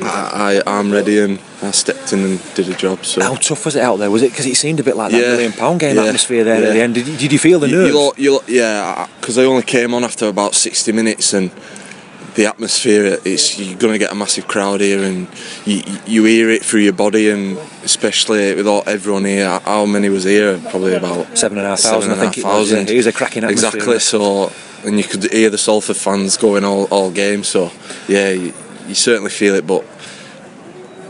I, 0.00 0.62
I 0.66 0.78
I'm 0.78 0.90
ready 0.92 1.18
and 1.18 1.38
I 1.60 1.70
stepped 1.72 2.12
in 2.12 2.20
and 2.20 2.54
did 2.54 2.68
a 2.68 2.72
job. 2.74 3.04
So 3.04 3.20
How 3.20 3.34
tough 3.34 3.64
was 3.66 3.76
it 3.76 3.82
out 3.82 3.96
there? 3.96 4.10
Was 4.10 4.22
it 4.22 4.30
because 4.30 4.46
it 4.46 4.54
seemed 4.54 4.80
a 4.80 4.82
bit 4.84 4.96
like 4.96 5.10
that 5.10 5.20
Yeah. 5.20 5.32
million 5.32 5.52
pound 5.52 5.80
game 5.80 5.96
Yeah. 5.96 6.04
atmosphere 6.04 6.44
there 6.44 6.64
at 6.64 6.72
the 6.72 6.80
end? 6.80 6.94
Did 6.94 7.08
you, 7.08 7.16
did 7.18 7.32
you 7.32 7.38
feel 7.38 7.58
the 7.58 7.66
nerves? 7.68 7.88
you 7.88 7.98
lo- 7.98 8.12
you 8.16 8.40
yeah, 8.46 9.06
because 9.20 9.36
I 9.38 9.44
only 9.44 9.64
came 9.64 9.92
on 9.92 10.02
after 10.04 10.28
about 10.28 10.54
60 10.54 10.92
minutes, 10.92 11.34
and 11.34 11.50
the 12.34 12.46
atmosphere 12.46 13.18
it's 13.24 13.58
you're 13.58 13.78
gonna 13.78 13.98
get 13.98 14.10
a 14.10 14.14
massive 14.14 14.48
crowd 14.48 14.80
here, 14.80 15.02
and 15.02 15.28
you 15.66 15.82
you 16.06 16.24
hear 16.24 16.50
it 16.50 16.64
through 16.64 16.80
your 16.80 16.92
body, 16.92 17.30
and 17.30 17.58
especially 17.84 18.54
with 18.54 18.66
all, 18.66 18.82
everyone 18.86 19.24
here. 19.24 19.58
How 19.60 19.84
many 19.86 20.08
was 20.08 20.24
here? 20.24 20.58
Probably 20.70 20.94
about 20.94 21.36
Seven 21.36 21.58
and 21.58 21.66
a 21.66 21.70
half 21.70 21.78
seven 21.80 22.00
thousand, 22.00 22.12
and 22.12 22.20
I 22.20 22.24
think 22.24 22.38
it 22.38 22.44
half 22.44 22.58
was. 22.58 22.72
yeah. 22.72 22.78
It 22.78 22.96
was 22.96 23.06
a 23.06 23.12
cracking 23.12 23.44
atmosphere. 23.44 23.68
Exactly. 23.68 23.98
So, 23.98 24.52
and 24.84 24.98
you 24.98 25.04
could 25.04 25.30
hear 25.30 25.50
the 25.50 25.58
Salford 25.58 25.96
fans 25.96 26.36
going 26.36 26.64
all 26.64 26.84
all 26.84 27.10
game. 27.10 27.44
So, 27.44 27.70
yeah, 28.08 28.30
you, 28.30 28.54
you 28.86 28.94
certainly 28.94 29.30
feel 29.30 29.54
it, 29.54 29.66
but 29.66 29.84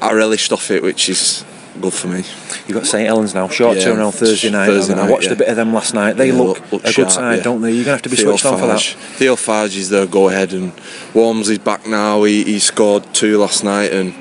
I 0.01 0.13
relished 0.13 0.53
off 0.53 0.71
it, 0.71 0.83
which 0.83 1.09
is 1.09 1.45
good 1.81 1.93
for 1.93 2.09
me. 2.09 2.19
You've 2.67 2.75
got 2.77 2.87
St 2.87 3.07
Helens 3.07 3.35
now, 3.35 3.49
short 3.49 3.77
Yeah, 3.77 3.85
turnaround 3.85 4.15
Thursday 4.15 4.51
night. 4.51 4.67
Thursday 4.67 4.95
haven't 4.95 5.09
I 5.09 5.13
watched 5.13 5.27
yeah. 5.27 5.33
a 5.33 5.37
bit 5.37 5.49
of 5.49 5.57
them 5.57 5.73
last 5.73 5.95
night. 5.95 6.17
They 6.17 6.29
Yeah, 6.29 6.35
look, 6.35 6.61
look- 6.61 6.73
look 6.73 6.85
a 6.85 6.93
sharp, 6.93 7.09
good 7.09 7.13
side, 7.15 7.37
yeah. 7.39 7.43
don't 7.43 7.61
they? 7.63 7.71
You're 7.73 7.85
going 7.85 7.87
to 7.87 7.91
have 7.93 8.03
to 8.03 8.09
be 8.09 8.17
Theo 8.17 8.31
switched 8.31 8.47
on 8.47 8.59
for 8.59 8.67
that. 8.67 8.79
Fages. 8.79 8.95
Theo 9.17 9.37
Fages 9.37 9.77
is 9.77 9.89
the 9.91 10.07
go 10.07 10.29
ahead, 10.29 10.53
and 10.53 10.73
Walmsley's 11.15 11.59
back 11.59 11.87
now. 11.87 12.23
He, 12.25 12.45
he 12.45 12.59
scored 12.59 13.05
two 13.15 13.39
last 13.39 13.65
night, 13.65 13.93
and 13.93 14.15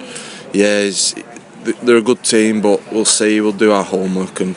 yeah, 0.54 0.82
he's, 0.84 1.14
they're 1.84 1.98
a 1.98 2.02
good 2.02 2.24
team, 2.24 2.62
but 2.62 2.82
we'll 2.92 3.06
see. 3.06 3.40
We'll 3.42 3.52
do 3.52 3.72
our 3.72 3.84
homework 3.84 4.40
and 4.40 4.56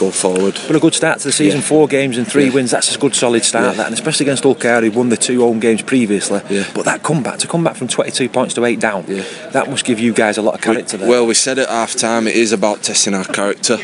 go 0.00 0.10
forward. 0.10 0.58
But 0.66 0.76
a 0.76 0.80
good 0.80 0.94
start 0.94 1.18
to 1.20 1.28
the 1.28 1.32
season, 1.32 1.60
Yeah. 1.60 1.66
four 1.66 1.86
games 1.86 2.16
and 2.18 2.26
three 2.26 2.46
Yeah. 2.46 2.52
wins. 2.54 2.70
That's 2.70 2.94
a 2.94 2.98
good 2.98 3.14
solid 3.14 3.44
start. 3.44 3.66
Yeah. 3.66 3.72
That, 3.74 3.86
and 3.86 3.94
especially 3.94 4.24
against 4.24 4.42
Hull 4.42 4.54
KR, 4.54 4.80
who 4.84 4.90
won 4.90 5.10
the 5.10 5.16
two 5.16 5.40
home 5.40 5.60
games 5.60 5.82
previously. 5.82 6.40
But 6.74 6.84
that 6.86 7.02
comeback 7.02 7.38
to 7.40 7.46
come 7.46 7.62
back 7.62 7.76
from 7.76 7.86
22 7.88 8.28
points 8.28 8.54
to 8.54 8.64
eight 8.64 8.80
down, 8.80 9.04
Yeah. 9.06 9.22
that 9.52 9.68
must 9.70 9.84
give 9.84 10.00
you 10.00 10.12
guys 10.12 10.38
a 10.38 10.42
lot 10.42 10.54
of 10.54 10.60
character 10.62 10.96
there. 10.96 11.08
Well, 11.08 11.26
we 11.26 11.34
said 11.34 11.58
at 11.58 11.68
half 11.68 11.94
time 11.94 12.26
it 12.26 12.34
is 12.34 12.52
about 12.52 12.82
testing 12.82 13.14
our 13.14 13.24
character, 13.24 13.78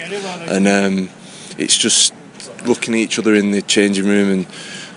and 0.49 0.67
um, 0.67 1.11
it's 1.59 1.77
just 1.77 2.13
looking 2.65 2.95
at 2.95 3.01
each 3.01 3.19
other 3.19 3.35
in 3.35 3.51
the 3.53 3.63
changing 3.63 4.07
room 4.07 4.31
and 4.33 4.47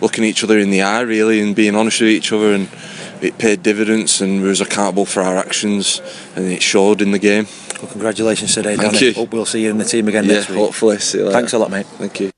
looking 0.02 0.24
each 0.24 0.44
other 0.44 0.58
in 0.58 0.72
the 0.72 0.82
eye, 0.82 1.02
really, 1.02 1.42
and 1.42 1.54
being 1.56 1.76
honest 1.76 2.00
with 2.00 2.10
each 2.10 2.32
other. 2.32 2.54
And 2.54 2.68
it 3.22 3.38
paid 3.38 3.62
dividends, 3.64 4.22
and 4.22 4.42
we 4.42 4.48
was 4.48 4.62
accountable 4.62 5.06
for 5.06 5.22
our 5.22 5.38
actions, 5.38 6.02
and 6.38 6.50
it 6.52 6.62
showed 6.64 7.02
in 7.02 7.12
the 7.12 7.20
game. 7.20 7.48
Well, 7.82 7.92
congratulations 7.92 8.54
today, 8.54 8.76
Thank 8.76 8.94
Danny. 8.94 9.06
you. 9.08 9.14
Hope 9.14 9.32
we'll 9.34 9.46
see 9.46 9.64
you 9.64 9.70
in 9.72 9.78
the 9.78 9.86
team 9.86 10.08
again 10.08 10.26
yeah, 10.26 10.34
next 10.34 10.50
week. 10.50 10.58
hopefully. 10.60 10.98
See 11.00 11.18
you 11.20 11.24
later. 11.26 11.34
Thanks 11.38 11.54
a 11.54 11.58
lot, 11.58 11.72
mate. 11.72 11.86
Thank 11.86 12.20
you. 12.20 12.32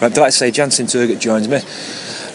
Right, 0.00 0.02
I'd 0.12 0.16
like 0.16 0.30
to 0.30 0.36
say 0.36 0.50
Jansin 0.50 0.86
Turgut 0.86 1.20
joins 1.20 1.48
me. 1.48 1.60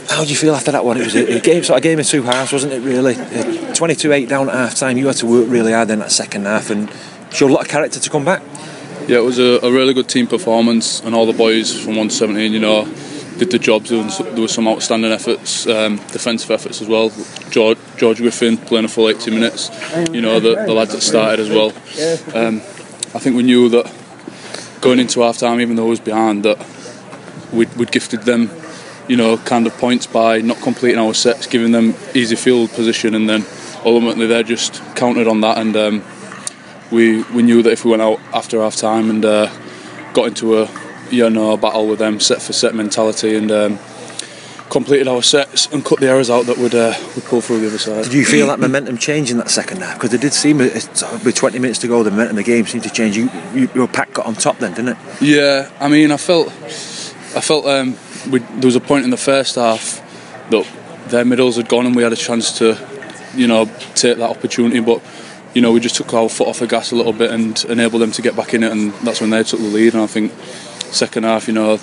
How 0.10 0.24
do 0.24 0.30
you 0.30 0.36
feel 0.36 0.54
after 0.54 0.72
that 0.72 0.84
one? 0.86 0.98
It 0.98 1.06
was 1.06 1.16
a, 1.16 1.38
a 1.38 1.40
game, 1.40 1.64
sort 1.64 1.78
of 1.78 1.84
game 1.84 1.98
of 1.98 2.06
two 2.06 2.22
halves, 2.24 2.52
wasn't 2.52 2.74
it? 2.74 2.82
Really, 2.82 3.16
uh, 3.16 3.74
twenty-two-eight 3.74 4.28
down 4.30 4.50
at 4.50 4.56
half 4.56 4.76
time. 4.76 4.98
You 4.98 5.08
had 5.08 5.16
to 5.18 5.26
work 5.26 5.48
really 5.50 5.72
hard 5.72 5.90
in 5.90 6.00
that 6.00 6.12
second 6.12 6.46
half 6.46 6.70
and 6.70 6.92
showed 7.32 7.50
a 7.50 7.54
lot 7.54 7.62
of 7.64 7.70
character 7.70 8.00
to 8.00 8.10
come 8.10 8.26
back. 8.26 8.44
Yeah, 9.08 9.18
it 9.18 9.24
was 9.24 9.40
a, 9.40 9.60
a 9.66 9.72
really 9.72 9.94
good 9.94 10.08
team 10.10 10.28
performance, 10.28 11.02
and 11.02 11.16
all 11.16 11.26
the 11.26 11.34
boys 11.34 11.74
from 11.74 11.96
117, 11.96 12.52
you 12.54 12.60
know, 12.60 12.86
did 13.38 13.52
the 13.52 13.60
jobs. 13.60 13.90
There 13.90 14.04
was, 14.04 14.18
there 14.18 14.48
some 14.48 14.68
outstanding 14.68 15.12
efforts, 15.12 15.68
um, 15.68 15.98
defensive 16.12 16.52
efforts 16.52 16.82
as 16.82 16.88
well. 16.88 17.12
George, 17.50 17.78
George 17.98 18.18
Griffin 18.18 18.58
playing 18.58 18.86
a 18.86 18.88
full 18.88 19.10
80 19.10 19.32
minutes. 19.32 19.70
You 20.12 20.22
know, 20.22 20.40
the, 20.40 20.56
the 20.66 20.74
lads 20.74 20.94
that 20.94 21.02
started 21.02 21.40
as 21.40 21.50
well. 21.50 21.70
Um, 22.36 22.58
I 23.16 23.20
think 23.20 23.36
we 23.36 23.44
knew 23.44 23.70
that 23.70 23.92
going 24.82 25.00
into 25.00 25.22
half 25.22 25.38
time, 25.38 25.62
even 25.62 25.76
though 25.76 25.86
it 25.88 25.90
was 25.90 26.00
behind, 26.00 26.44
that 26.44 26.58
we'd, 27.52 27.74
we'd 27.76 27.92
gifted 27.92 28.22
them, 28.24 28.50
you 29.08 29.16
know, 29.16 29.38
kind 29.38 29.68
of 29.68 29.74
points 29.78 30.08
by 30.08 30.42
not 30.42 30.58
completing 30.58 31.00
our 31.00 31.14
sets, 31.14 31.48
giving 31.48 31.72
them 31.72 31.94
easy 32.14 32.36
field 32.36 32.72
position, 32.72 33.16
and 33.16 33.30
then 33.30 33.46
ultimately 33.86 34.28
they 34.28 34.44
just 34.44 34.82
counted 34.96 35.28
on 35.28 35.42
that. 35.42 35.58
And 35.58 35.76
um, 35.76 36.04
we 36.92 37.24
we 37.24 37.44
knew 37.44 37.62
that 37.64 37.72
if 37.72 37.86
we 37.86 37.92
went 37.92 38.02
out 38.02 38.20
after 38.34 38.62
half 38.62 38.76
time 38.76 39.10
and 39.10 39.24
uh, 39.24 39.52
got 40.14 40.28
into 40.28 40.58
a 40.60 40.83
you 41.14 41.30
know 41.30 41.56
battle 41.58 41.88
with 41.88 42.00
them, 42.00 42.20
set 42.20 42.42
for 42.42 42.54
set 42.54 42.76
mentality, 42.76 43.36
and 43.36 43.52
um, 43.52 43.80
completed 44.74 45.08
our 45.08 45.22
sets 45.22 45.68
and 45.72 45.86
cut 45.86 46.00
the 46.00 46.10
errors 46.10 46.32
out 46.32 46.48
that 46.48 46.58
would 46.58 46.74
uh, 46.74 46.96
would 47.14 47.24
pull 47.26 47.42
through 47.42 47.60
the 47.60 47.68
other 47.68 47.78
side. 47.78 48.04
Did 48.06 48.14
you 48.14 48.26
feel 48.26 48.48
that 48.48 48.60
momentum 48.60 48.98
change 48.98 49.30
in 49.30 49.38
that 49.38 49.52
second 49.52 49.78
half? 49.84 49.94
Because 49.94 50.14
it 50.16 50.22
did 50.22 50.34
seem, 50.34 50.58
with 50.58 51.36
20 51.36 51.60
minutes 51.60 51.80
to 51.80 51.88
go, 51.88 52.02
the 52.02 52.10
momentum 52.10 52.38
of 52.40 52.44
the 52.44 52.52
game 52.52 52.66
seemed 52.66 52.84
to 52.84 52.90
change. 52.90 53.16
You, 53.16 53.30
you, 53.54 53.70
your 53.76 53.88
pack 53.88 54.14
got 54.14 54.26
on 54.26 54.34
top 54.34 54.58
then, 54.58 54.74
didn't 54.74 54.98
it? 54.98 55.22
Yeah, 55.22 55.72
I 55.80 55.88
mean, 55.90 56.12
I 56.12 56.18
felt, 56.18 56.48
I 56.48 57.42
felt 57.42 57.68
um, 57.68 57.96
we, 58.32 58.40
there 58.40 58.66
was 58.66 58.76
a 58.76 58.82
point 58.82 59.06
in 59.06 59.12
the 59.12 59.18
first 59.18 59.56
half 59.56 60.02
that 60.50 60.68
their 61.10 61.24
middles 61.24 61.58
had 61.58 61.70
gone 61.70 61.86
and 61.86 61.96
we 61.96 62.02
had 62.02 62.12
a 62.12 62.18
chance 62.18 62.58
to, 62.58 62.76
you 63.36 63.48
know, 63.48 63.66
take 63.96 64.18
that 64.18 64.30
opportunity, 64.30 64.80
but. 64.80 65.02
You 65.56 65.62
know, 65.62 65.72
we 65.72 65.80
just 65.80 65.94
took 65.94 66.12
our 66.16 66.30
foot 66.30 66.48
off 66.48 66.62
the 66.62 66.66
gas 66.66 66.92
a 66.92 66.96
little 66.96 67.14
bit 67.14 67.30
and 67.30 67.64
enabled 67.66 68.02
them 68.02 68.12
to 68.14 68.24
get 68.24 68.36
back 68.36 68.56
in 68.56 68.64
it, 68.64 68.72
and 68.72 68.92
that's 69.06 69.22
when 69.22 69.30
they 69.30 69.44
took 69.44 69.60
the 69.60 69.68
lead. 69.68 69.94
And 69.94 70.02
I 70.02 70.08
think 70.08 70.34
second 70.94 71.24
half, 71.24 71.48
you 71.48 71.54
know, 71.54 71.80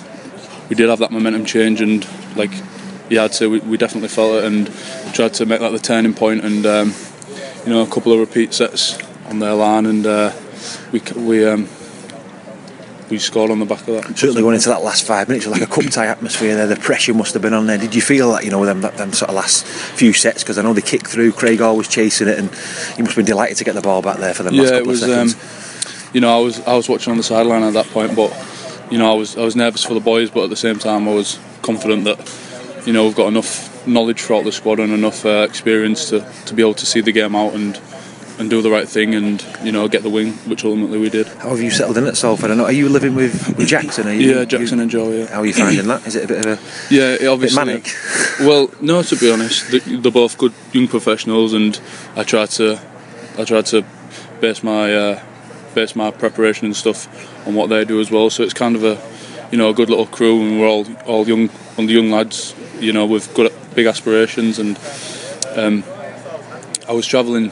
we 0.69 0.75
did 0.75 0.89
have 0.89 0.99
that 0.99 1.11
momentum 1.11 1.45
change, 1.45 1.81
and 1.81 2.07
like 2.35 2.51
yeah, 3.09 3.25
I'd 3.25 3.33
say 3.33 3.47
we, 3.47 3.59
we 3.59 3.77
definitely 3.77 4.09
felt 4.09 4.35
it 4.35 4.45
and 4.45 4.67
tried 5.13 5.33
to 5.35 5.45
make 5.45 5.59
that 5.59 5.71
the 5.71 5.79
turning 5.79 6.13
point, 6.13 6.43
and 6.43 6.65
um, 6.65 6.93
you 7.65 7.73
know, 7.73 7.81
a 7.81 7.87
couple 7.87 8.13
of 8.13 8.19
repeat 8.19 8.53
sets 8.53 8.97
on 9.25 9.39
their 9.39 9.53
line, 9.53 9.85
and 9.85 10.05
uh, 10.05 10.31
we 10.91 11.01
we 11.17 11.45
um, 11.45 11.67
we 13.09 13.19
scored 13.19 13.51
on 13.51 13.59
the 13.59 13.65
back 13.65 13.81
of 13.81 13.87
that. 13.87 14.17
Certainly 14.17 14.41
going 14.41 14.55
into 14.55 14.69
that 14.69 14.81
last 14.81 15.05
five 15.05 15.27
minutes, 15.27 15.45
like 15.45 15.61
a 15.61 15.67
cup 15.67 15.85
tie 15.91 16.07
atmosphere 16.07 16.55
there. 16.55 16.67
The 16.67 16.77
pressure 16.77 17.13
must 17.13 17.33
have 17.33 17.41
been 17.41 17.53
on 17.53 17.67
there. 17.67 17.77
Did 17.77 17.93
you 17.93 18.01
feel 18.01 18.31
that 18.31 18.45
you 18.45 18.49
know 18.49 18.65
them 18.65 18.81
that, 18.81 18.97
them 18.97 19.11
sort 19.11 19.29
of 19.29 19.35
last 19.35 19.65
few 19.65 20.13
sets? 20.13 20.41
Because 20.43 20.57
I 20.57 20.61
know 20.61 20.73
they 20.73 20.81
kicked 20.81 21.07
through. 21.07 21.33
Craig 21.33 21.61
always 21.61 21.89
chasing 21.89 22.29
it, 22.29 22.39
and 22.39 22.49
you 22.97 23.03
must 23.03 23.09
have 23.09 23.15
been 23.17 23.25
delighted 23.25 23.57
to 23.57 23.63
get 23.65 23.75
the 23.75 23.81
ball 23.81 24.01
back 24.01 24.17
there 24.17 24.33
for 24.33 24.43
the 24.43 24.53
yeah, 24.53 24.61
last 24.61 24.71
couple 24.71 24.87
was, 24.87 25.03
of 25.03 25.09
seconds. 25.09 25.33
Um, 25.33 26.11
you 26.13 26.21
know, 26.21 26.35
I 26.35 26.41
was 26.41 26.61
I 26.61 26.75
was 26.75 26.87
watching 26.87 27.11
on 27.11 27.17
the 27.17 27.23
sideline 27.23 27.63
at 27.63 27.73
that 27.73 27.87
point, 27.87 28.15
but 28.15 28.31
you 28.91 28.97
know, 28.97 29.11
I 29.11 29.15
was 29.15 29.37
I 29.37 29.43
was 29.43 29.55
nervous 29.55 29.83
for 29.83 29.93
the 29.93 29.99
boys, 29.99 30.29
but 30.29 30.43
at 30.43 30.49
the 30.49 30.55
same 30.55 30.77
time, 30.77 31.07
I 31.07 31.13
was 31.13 31.39
confident 31.61 32.03
that 32.03 32.19
you 32.85 32.93
know 32.93 33.05
we've 33.05 33.15
got 33.15 33.27
enough 33.27 33.87
knowledge 33.87 34.21
throughout 34.21 34.43
the 34.43 34.51
squad 34.51 34.79
and 34.79 34.93
enough 34.93 35.25
uh, 35.25 35.45
experience 35.49 36.09
to, 36.09 36.19
to 36.45 36.53
be 36.53 36.61
able 36.61 36.75
to 36.75 36.85
see 36.85 37.01
the 37.01 37.11
game 37.11 37.35
out 37.35 37.53
and 37.53 37.79
and 38.37 38.49
do 38.49 38.61
the 38.61 38.71
right 38.71 38.87
thing 38.89 39.13
and 39.13 39.45
you 39.63 39.71
know 39.71 39.87
get 39.87 40.03
the 40.03 40.09
win, 40.09 40.33
which 40.49 40.65
ultimately 40.65 40.99
we 40.99 41.09
did. 41.09 41.27
How 41.27 41.49
have 41.49 41.61
you 41.61 41.71
settled 41.71 41.97
in 41.97 42.05
at 42.05 42.17
Salford? 42.17 42.51
I 42.51 42.55
know. 42.55 42.65
Are 42.65 42.71
you 42.71 42.89
living 42.89 43.15
with, 43.15 43.55
with 43.57 43.67
Jackson? 43.67 44.07
Are 44.07 44.13
you, 44.13 44.35
yeah, 44.35 44.45
Jackson 44.45 44.79
you, 44.79 44.81
and 44.83 44.91
Joe. 44.91 45.11
Yeah. 45.11 45.27
How 45.27 45.39
are 45.39 45.45
you 45.45 45.53
finding 45.53 45.87
that? 45.87 46.05
Is 46.05 46.15
it 46.15 46.25
a 46.25 46.27
bit 46.27 46.45
of 46.45 46.59
a 46.59 46.93
yeah, 46.93 47.13
it 47.13 47.27
obviously 47.27 47.63
manic? 47.63 47.87
Well, 48.41 48.71
no, 48.81 49.03
to 49.03 49.15
be 49.15 49.31
honest, 49.31 49.71
they're 49.71 50.11
both 50.11 50.37
good 50.37 50.53
young 50.73 50.87
professionals, 50.87 51.53
and 51.53 51.79
I 52.15 52.23
try 52.23 52.45
to 52.47 52.81
I 53.37 53.45
try 53.45 53.61
to 53.61 53.85
base 54.39 54.63
my 54.63 54.93
uh, 54.93 55.23
base 55.73 55.95
my 55.95 56.11
preparation 56.11 56.65
and 56.65 56.75
stuff 56.75 57.07
on 57.47 57.55
what 57.55 57.69
they 57.69 57.85
do 57.85 57.99
as 57.99 58.11
well. 58.11 58.29
So 58.29 58.43
it's 58.43 58.53
kind 58.53 58.75
of 58.75 58.83
a 58.83 59.01
you 59.51 59.57
know 59.57 59.69
a 59.69 59.73
good 59.73 59.89
little 59.89 60.05
crew, 60.05 60.41
and 60.41 60.59
we're 60.59 60.67
all 60.67 60.85
all 61.05 61.27
young, 61.27 61.49
the 61.75 61.83
young 61.83 62.09
lads, 62.09 62.55
you 62.79 62.93
know, 62.93 63.05
with 63.05 63.33
good 63.33 63.51
big 63.75 63.85
aspirations. 63.85 64.59
And 64.59 64.79
um, 65.55 65.83
I 66.87 66.93
was 66.93 67.05
travelling 67.05 67.49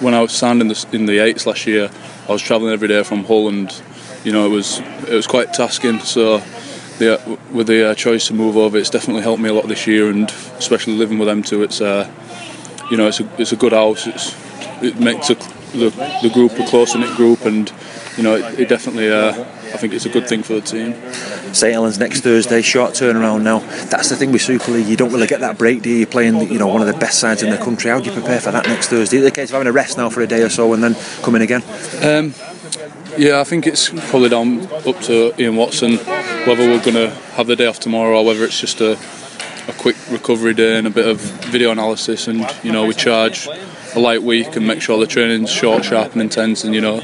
when 0.00 0.14
I 0.14 0.20
was 0.20 0.32
signed 0.32 0.60
in 0.60 0.68
the 0.68 0.86
in 0.92 1.06
the 1.06 1.18
eights 1.18 1.46
last 1.46 1.66
year. 1.66 1.90
I 2.28 2.32
was 2.32 2.42
travelling 2.42 2.72
every 2.72 2.88
day 2.88 3.02
from 3.02 3.24
Hull, 3.24 3.48
and 3.48 3.70
you 4.24 4.32
know 4.32 4.46
it 4.46 4.50
was 4.50 4.78
it 4.78 5.14
was 5.14 5.26
quite 5.26 5.52
tasking. 5.52 6.00
So 6.00 6.38
the, 6.98 7.38
with 7.52 7.66
the 7.66 7.90
uh, 7.90 7.94
choice 7.94 8.28
to 8.28 8.34
move 8.34 8.56
over, 8.56 8.78
it's 8.78 8.90
definitely 8.90 9.22
helped 9.22 9.42
me 9.42 9.48
a 9.48 9.54
lot 9.54 9.66
this 9.68 9.86
year, 9.86 10.10
and 10.10 10.30
especially 10.58 10.94
living 10.94 11.18
with 11.18 11.28
them 11.28 11.42
too. 11.42 11.62
It's 11.62 11.80
uh, 11.80 12.10
you 12.90 12.96
know 12.96 13.08
it's 13.08 13.20
a 13.20 13.28
it's 13.40 13.52
a 13.52 13.56
good 13.56 13.72
house. 13.72 14.06
It's 14.06 14.34
it 14.82 15.00
makes 15.00 15.30
a, 15.30 15.34
the 15.72 15.90
the 16.22 16.30
group 16.32 16.52
a 16.58 16.66
close 16.66 16.94
knit 16.94 17.14
group, 17.16 17.44
and 17.44 17.72
you 18.16 18.22
know 18.22 18.34
it, 18.36 18.60
it 18.60 18.68
definitely. 18.68 19.10
Uh, 19.10 19.44
I 19.72 19.78
think 19.78 19.94
it's 19.94 20.04
a 20.04 20.10
good 20.10 20.28
thing 20.28 20.42
for 20.42 20.52
the 20.52 20.60
team. 20.60 20.94
St 21.54 21.72
Helens 21.72 21.98
next 21.98 22.20
Thursday, 22.20 22.60
short 22.60 22.92
turnaround 22.92 23.42
now. 23.42 23.60
That's 23.86 24.10
the 24.10 24.16
thing 24.16 24.30
with 24.30 24.42
Super 24.42 24.70
League, 24.70 24.86
you 24.86 24.96
don't 24.96 25.12
really 25.12 25.26
get 25.26 25.40
that 25.40 25.56
break, 25.56 25.80
do 25.82 25.88
you? 25.88 25.96
You're 25.96 26.06
playing, 26.06 26.52
you 26.52 26.58
know, 26.58 26.66
one 26.66 26.82
of 26.82 26.86
the 26.86 26.98
best 26.98 27.18
sides 27.18 27.42
in 27.42 27.50
the 27.50 27.56
country. 27.56 27.90
How 27.90 27.98
do 27.98 28.10
you 28.10 28.12
prepare 28.12 28.38
for 28.38 28.50
that 28.50 28.66
next 28.66 28.88
Thursday? 28.88 29.16
Is 29.16 29.22
it 29.22 29.24
the 29.24 29.30
case 29.30 29.48
of 29.48 29.54
having 29.54 29.68
a 29.68 29.72
rest 29.72 29.96
now 29.96 30.10
for 30.10 30.20
a 30.20 30.26
day 30.26 30.42
or 30.42 30.50
so 30.50 30.72
and 30.74 30.84
then 30.84 30.94
coming 31.22 31.40
again? 31.40 31.62
Um, 32.02 32.34
yeah, 33.16 33.40
I 33.40 33.44
think 33.44 33.66
it's 33.66 33.88
probably 34.10 34.28
down 34.28 34.66
up 34.86 35.00
to 35.02 35.34
Ian 35.40 35.56
Watson 35.56 35.96
whether 36.46 36.66
we're 36.66 36.82
going 36.82 36.94
to 36.94 37.10
have 37.34 37.46
the 37.46 37.56
day 37.56 37.66
off 37.66 37.78
tomorrow 37.78 38.18
or 38.18 38.24
whether 38.24 38.44
it's 38.44 38.58
just 38.60 38.80
a, 38.80 38.98
a 39.68 39.72
quick 39.72 39.96
recovery 40.10 40.54
day 40.54 40.78
and 40.78 40.86
a 40.86 40.90
bit 40.90 41.06
of 41.06 41.20
video 41.50 41.70
analysis. 41.70 42.28
And 42.28 42.46
you 42.62 42.72
know, 42.72 42.86
we 42.86 42.94
charge 42.94 43.46
a 43.94 43.98
light 43.98 44.22
week 44.22 44.56
and 44.56 44.66
make 44.66 44.82
sure 44.82 44.98
the 44.98 45.06
training's 45.06 45.50
short, 45.50 45.84
sharp, 45.84 46.12
and 46.12 46.22
intense. 46.22 46.64
And 46.64 46.74
you 46.74 46.80
know, 46.80 47.00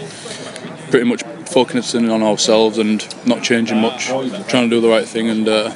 pretty 0.90 1.04
much 1.04 1.22
focusing 1.46 2.10
on 2.10 2.22
ourselves 2.22 2.78
and 2.78 3.06
not 3.26 3.42
changing 3.42 3.78
much, 3.78 4.06
trying 4.06 4.68
to 4.68 4.70
do 4.70 4.80
the 4.80 4.88
right 4.88 5.06
thing 5.06 5.28
and 5.28 5.48
uh, 5.48 5.72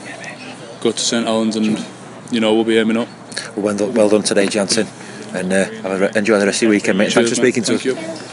go 0.81 0.93
to 0.93 0.99
St 0.99 1.27
Helens 1.27 1.57
and 1.57 1.85
you 2.31 2.41
know 2.41 2.55
we'll 2.55 2.65
be 2.65 2.79
aiming 2.79 2.97
up. 2.97 3.09
Well 3.57 3.77
well 3.93 4.09
done 4.09 4.23
today, 4.23 4.47
Jansin, 4.47 4.87
and 5.35 5.53
uh, 5.53 6.13
enjoy 6.19 6.39
the 6.39 6.47
rest 6.47 6.59
of 6.59 6.63
your 6.63 6.71
weekend, 6.71 6.99
mate. 6.99 7.05
Cheers, 7.11 7.15
Thanks 7.15 7.31
for 7.31 7.37
speaking 7.37 7.63
mate. 7.63 7.81
to 7.81 7.93
Thank 7.95 7.99
us. 7.99 8.31
You. 8.31 8.32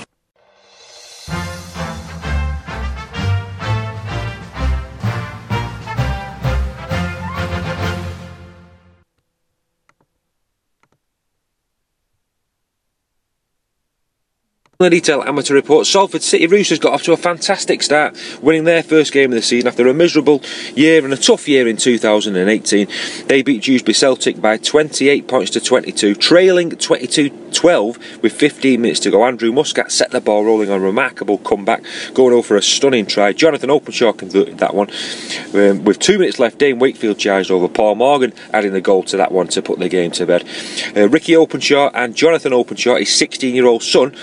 The 14.82 14.90
detail 14.90 15.22
amateur 15.24 15.56
report. 15.56 15.88
Salford 15.88 16.22
City 16.22 16.48
Roosters 16.48 16.80
got 16.80 16.94
off 16.94 17.04
to 17.04 17.12
a 17.12 17.18
fantastic 17.18 17.84
start, 17.84 18.18
winning 18.42 18.64
their 18.64 18.82
first 18.82 19.12
game 19.12 19.30
of 19.30 19.36
the 19.36 19.42
season 19.42 19.68
after 19.68 19.86
a 19.86 19.94
miserable 19.94 20.42
year 20.74 21.04
and 21.04 21.12
a 21.12 21.18
tough 21.18 21.50
year 21.50 21.68
in 21.68 21.76
2018. 21.76 22.88
They 23.28 23.42
beat 23.42 23.64
Dewsbury 23.64 23.94
Celtic 23.94 24.40
by 24.40 24.56
28 24.56 25.28
points 25.28 25.52
to 25.52 25.60
22, 25.60 26.16
trailing 26.16 26.70
22-12 26.72 28.22
with 28.22 28.32
15 28.32 28.82
minutes 28.82 29.02
to 29.02 29.12
go. 29.12 29.26
Andrew 29.26 29.52
Muscat 29.52 29.92
set 29.92 30.12
the 30.12 30.22
ball 30.22 30.46
rolling 30.46 30.70
on 30.70 30.80
a 30.80 30.86
remarkable 30.86 31.40
comeback, 31.40 31.84
going 32.14 32.34
over 32.34 32.56
a 32.56 32.62
stunning 32.62 33.06
try. 33.06 33.34
Jonathan 33.34 33.70
Openshaw 33.70 34.14
converted 34.14 34.60
that 34.60 34.74
one. 34.74 34.90
Um, 35.54 35.84
with 35.84 36.00
two 36.00 36.18
minutes 36.18 36.40
left, 36.40 36.58
Dane 36.58 36.80
Wakefield 36.80 37.20
charged 37.20 37.52
over 37.52 37.68
Paul 37.68 37.96
Morgan, 37.96 38.32
adding 38.54 38.72
the 38.72 38.80
goal 38.80 39.04
to 39.04 39.18
that 39.18 39.34
one 39.34 39.50
to 39.50 39.62
put 39.62 39.80
the 39.80 39.90
game 39.90 40.12
to 40.12 40.26
bed. 40.26 40.48
Uh, 40.96 41.10
Ricky 41.10 41.36
Openshaw 41.36 41.92
and 41.94 42.16
Jonathan 42.16 42.54
Openshaw, 42.54 42.96
his 42.96 43.10
16-year-old 43.10 43.84
son, 43.84 44.16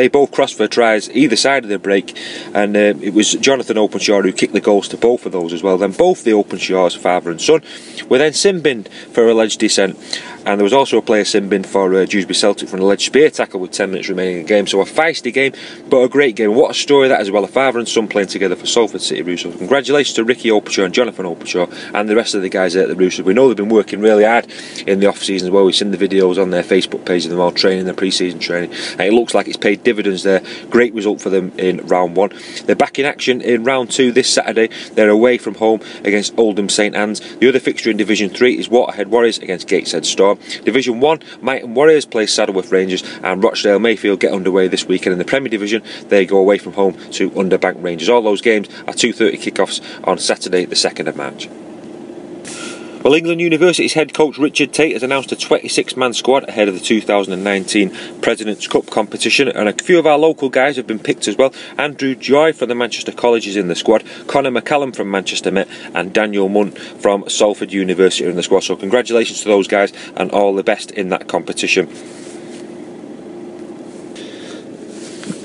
they 0.00 0.08
both 0.08 0.30
crossed 0.30 0.56
for 0.56 0.66
tries 0.66 1.10
either 1.10 1.36
side 1.36 1.62
of 1.62 1.68
the 1.68 1.78
break, 1.78 2.16
and 2.54 2.74
uh, 2.74 2.94
it 3.02 3.12
was 3.12 3.32
Jonathan 3.32 3.76
Openshaw 3.76 4.22
who 4.22 4.32
kicked 4.32 4.54
the 4.54 4.60
goals 4.60 4.88
to 4.88 4.96
both 4.96 5.26
of 5.26 5.32
those 5.32 5.52
as 5.52 5.62
well. 5.62 5.76
Then 5.76 5.92
both 5.92 6.24
the 6.24 6.32
Openshaws, 6.32 6.96
father 6.96 7.30
and 7.30 7.38
son, 7.38 7.60
were 8.08 8.16
then 8.16 8.32
sin 8.32 8.62
binned 8.62 8.88
for 9.12 9.28
alleged 9.28 9.60
dissent, 9.60 9.98
and 10.46 10.58
there 10.58 10.64
was 10.64 10.72
also 10.72 10.98
a 10.98 11.02
player 11.02 11.24
sin 11.24 11.48
binned 11.48 11.66
for 11.66 11.94
uh, 11.94 12.04
Dewsbury 12.04 12.34
Celtic 12.34 12.68
for 12.68 12.76
an 12.76 12.82
alleged 12.82 13.06
spear 13.06 13.30
tackle 13.30 13.60
with 13.60 13.70
10 13.70 13.90
minutes 13.90 14.08
remaining 14.08 14.38
in 14.38 14.42
the 14.42 14.48
game. 14.48 14.66
So 14.66 14.80
a 14.80 14.84
feisty 14.84 15.32
game, 15.32 15.52
but 15.88 15.98
a 15.98 16.08
great 16.08 16.36
game. 16.36 16.54
What 16.54 16.70
a 16.70 16.74
story 16.74 17.08
that 17.08 17.20
as 17.20 17.30
well. 17.30 17.44
A 17.44 17.48
father 17.48 17.78
and 17.78 17.88
son 17.88 18.08
playing 18.08 18.28
together 18.28 18.56
for 18.56 18.66
Salford 18.66 19.02
City 19.02 19.22
Roosters. 19.22 19.56
Congratulations 19.56 20.14
to 20.16 20.24
Ricky 20.24 20.50
Openshaw 20.50 20.84
and 20.84 20.94
Jonathan 20.94 21.26
Openshaw 21.26 21.66
and 21.94 22.08
the 22.08 22.16
rest 22.16 22.34
of 22.34 22.42
the 22.42 22.48
guys 22.48 22.76
at 22.76 22.88
the 22.88 22.96
Roosters. 22.96 23.24
We 23.24 23.34
know 23.34 23.48
they've 23.48 23.56
been 23.56 23.68
working 23.68 24.00
really 24.00 24.24
hard 24.24 24.50
in 24.86 25.00
the 25.00 25.06
off 25.06 25.18
season 25.18 25.48
as 25.48 25.52
well. 25.52 25.64
We've 25.64 25.74
seen 25.74 25.90
the 25.90 25.98
videos 25.98 26.40
on 26.40 26.50
their 26.50 26.62
Facebook 26.62 27.04
page 27.04 27.24
of 27.24 27.30
them 27.30 27.40
all 27.40 27.52
training, 27.52 27.84
their 27.84 27.94
pre 27.94 28.10
season 28.10 28.38
training, 28.38 28.72
and 28.92 29.02
it 29.02 29.12
looks 29.12 29.34
like 29.34 29.48
it's 29.48 29.56
paid 29.56 29.82
dividends 29.82 30.22
there. 30.22 30.42
Great 30.70 30.94
result 30.94 31.20
for 31.20 31.30
them 31.30 31.52
in 31.58 31.78
round 31.86 32.16
one. 32.16 32.30
They're 32.64 32.76
back 32.76 32.98
in 32.98 33.06
action 33.06 33.40
in 33.40 33.64
round 33.64 33.90
two 33.90 34.12
this 34.12 34.32
Saturday. 34.32 34.68
They're 34.92 35.10
away 35.10 35.38
from 35.38 35.54
home 35.54 35.80
against 36.04 36.38
Oldham 36.38 36.68
St 36.68 36.94
Anne's. 36.94 37.20
The 37.36 37.48
other 37.48 37.60
fixture 37.60 37.90
in 37.90 37.96
Division 37.96 38.30
3 38.30 38.58
is 38.58 38.68
Waterhead 38.68 39.08
Warriors 39.08 39.38
against 39.38 39.68
Gateshead 39.68 40.06
Storm. 40.06 40.29
Division 40.64 41.00
1, 41.00 41.18
Myton 41.42 41.74
Warriors 41.74 42.06
play 42.06 42.26
Saddleworth 42.26 42.72
Rangers 42.72 43.02
and 43.22 43.42
Rochdale 43.42 43.78
Mayfield 43.78 44.20
get 44.20 44.32
underway 44.32 44.68
this 44.68 44.86
weekend 44.86 45.12
in 45.12 45.18
the 45.18 45.24
Premier 45.24 45.48
Division. 45.48 45.82
They 46.08 46.26
go 46.26 46.38
away 46.38 46.58
from 46.58 46.74
home 46.74 46.94
to 47.12 47.30
Underbank 47.30 47.82
Rangers. 47.82 48.08
All 48.08 48.22
those 48.22 48.40
games 48.40 48.68
are 48.86 48.94
2.30 48.94 49.32
kickoffs 49.40 50.06
on 50.06 50.18
Saturday 50.18 50.64
the 50.64 50.76
2nd 50.76 51.06
of 51.06 51.16
March. 51.16 51.48
Well, 53.02 53.14
England 53.14 53.40
University's 53.40 53.94
head 53.94 54.12
coach 54.12 54.36
Richard 54.36 54.74
Tate 54.74 54.92
has 54.92 55.02
announced 55.02 55.32
a 55.32 55.36
26 55.36 55.96
man 55.96 56.12
squad 56.12 56.46
ahead 56.46 56.68
of 56.68 56.74
the 56.74 56.80
2019 56.80 58.20
President's 58.20 58.68
Cup 58.68 58.90
competition, 58.90 59.48
and 59.48 59.70
a 59.70 59.72
few 59.72 59.98
of 59.98 60.06
our 60.06 60.18
local 60.18 60.50
guys 60.50 60.76
have 60.76 60.86
been 60.86 60.98
picked 60.98 61.26
as 61.26 61.34
well. 61.34 61.54
Andrew 61.78 62.14
Joy 62.14 62.52
from 62.52 62.68
the 62.68 62.74
Manchester 62.74 63.12
College 63.12 63.46
is 63.46 63.56
in 63.56 63.68
the 63.68 63.74
squad, 63.74 64.04
Connor 64.26 64.50
McCallum 64.50 64.94
from 64.94 65.10
Manchester 65.10 65.50
Met, 65.50 65.68
and 65.94 66.12
Daniel 66.12 66.50
Munt 66.50 66.76
from 67.00 67.26
Salford 67.26 67.72
University 67.72 68.26
are 68.26 68.30
in 68.30 68.36
the 68.36 68.42
squad. 68.42 68.64
So, 68.64 68.76
congratulations 68.76 69.40
to 69.40 69.48
those 69.48 69.66
guys 69.66 69.94
and 70.14 70.30
all 70.30 70.54
the 70.54 70.62
best 70.62 70.90
in 70.90 71.08
that 71.08 71.26
competition. 71.26 71.86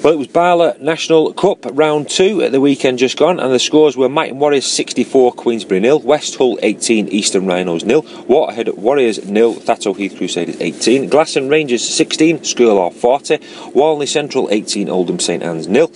Well, 0.06 0.14
it 0.14 0.18
was 0.18 0.28
BARLA 0.28 0.80
National 0.80 1.34
Cup 1.34 1.66
round 1.72 2.12
two 2.12 2.44
at 2.44 2.52
the 2.52 2.62
weekend 2.62 3.00
just 3.00 3.18
gone, 3.18 3.40
and 3.40 3.52
the 3.52 3.58
scores 3.58 3.98
were 3.98 4.08
Myton 4.08 4.36
Warriors 4.36 4.68
64, 4.68 5.32
Queensbury 5.32 5.80
nil, 5.80 6.00
West 6.00 6.36
Hull 6.36 6.60
18, 6.62 7.08
Eastern 7.08 7.48
Rhinos 7.48 7.84
nil, 7.84 8.04
Waterhead 8.28 8.78
Warriors 8.78 9.28
nil, 9.28 9.56
Thatto 9.56 9.96
Heath 9.96 10.16
Crusaders 10.16 10.62
18, 10.62 11.10
Glasson 11.10 11.50
Rangers 11.50 11.84
16, 11.84 12.42
Skirlaugh 12.42 12.94
40, 12.94 13.40
Walney 13.74 14.06
Central 14.06 14.48
18, 14.52 14.90
Oldham 14.90 15.20
St 15.20 15.42
Anne's 15.42 15.68
nil. 15.68 15.92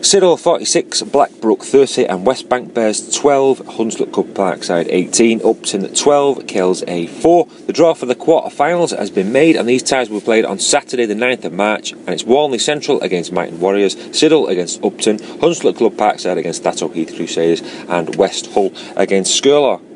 Siddal 0.00 0.38
46, 0.38 1.02
Blackbrook 1.02 1.64
30 1.64 2.06
and 2.06 2.24
West 2.24 2.48
Bank 2.48 2.72
Bears 2.72 3.12
12, 3.16 3.58
Hunslet 3.58 4.12
Club 4.12 4.28
Parkside 4.28 4.86
18, 4.88 5.44
Upton 5.44 5.92
12, 5.92 6.46
Kells 6.46 6.84
A 6.86 7.08
4. 7.08 7.46
The 7.66 7.72
draw 7.72 7.94
for 7.94 8.06
the 8.06 8.14
quarter-finals 8.14 8.92
has 8.92 9.10
been 9.10 9.32
made 9.32 9.56
and 9.56 9.68
these 9.68 9.82
ties 9.82 10.08
will 10.08 10.20
be 10.20 10.24
played 10.24 10.44
on 10.44 10.60
Saturday 10.60 11.04
the 11.04 11.14
9th 11.14 11.44
of 11.46 11.52
March 11.52 11.92
and 11.92 12.10
it's 12.10 12.22
Walney 12.22 12.58
Central 12.58 13.00
against 13.00 13.32
Myton 13.32 13.58
Warriors, 13.58 13.96
Siddal 13.96 14.48
against 14.48 14.82
Upton, 14.84 15.18
Hunslet 15.18 15.76
Club 15.76 15.94
Parkside 15.94 16.38
against 16.38 16.62
Thatto 16.62 16.88
Heath 16.88 17.14
Crusaders 17.16 17.60
and 17.88 18.14
West 18.14 18.46
Hull 18.52 18.72
against 18.96 19.42
Skirlaugh. 19.42 19.87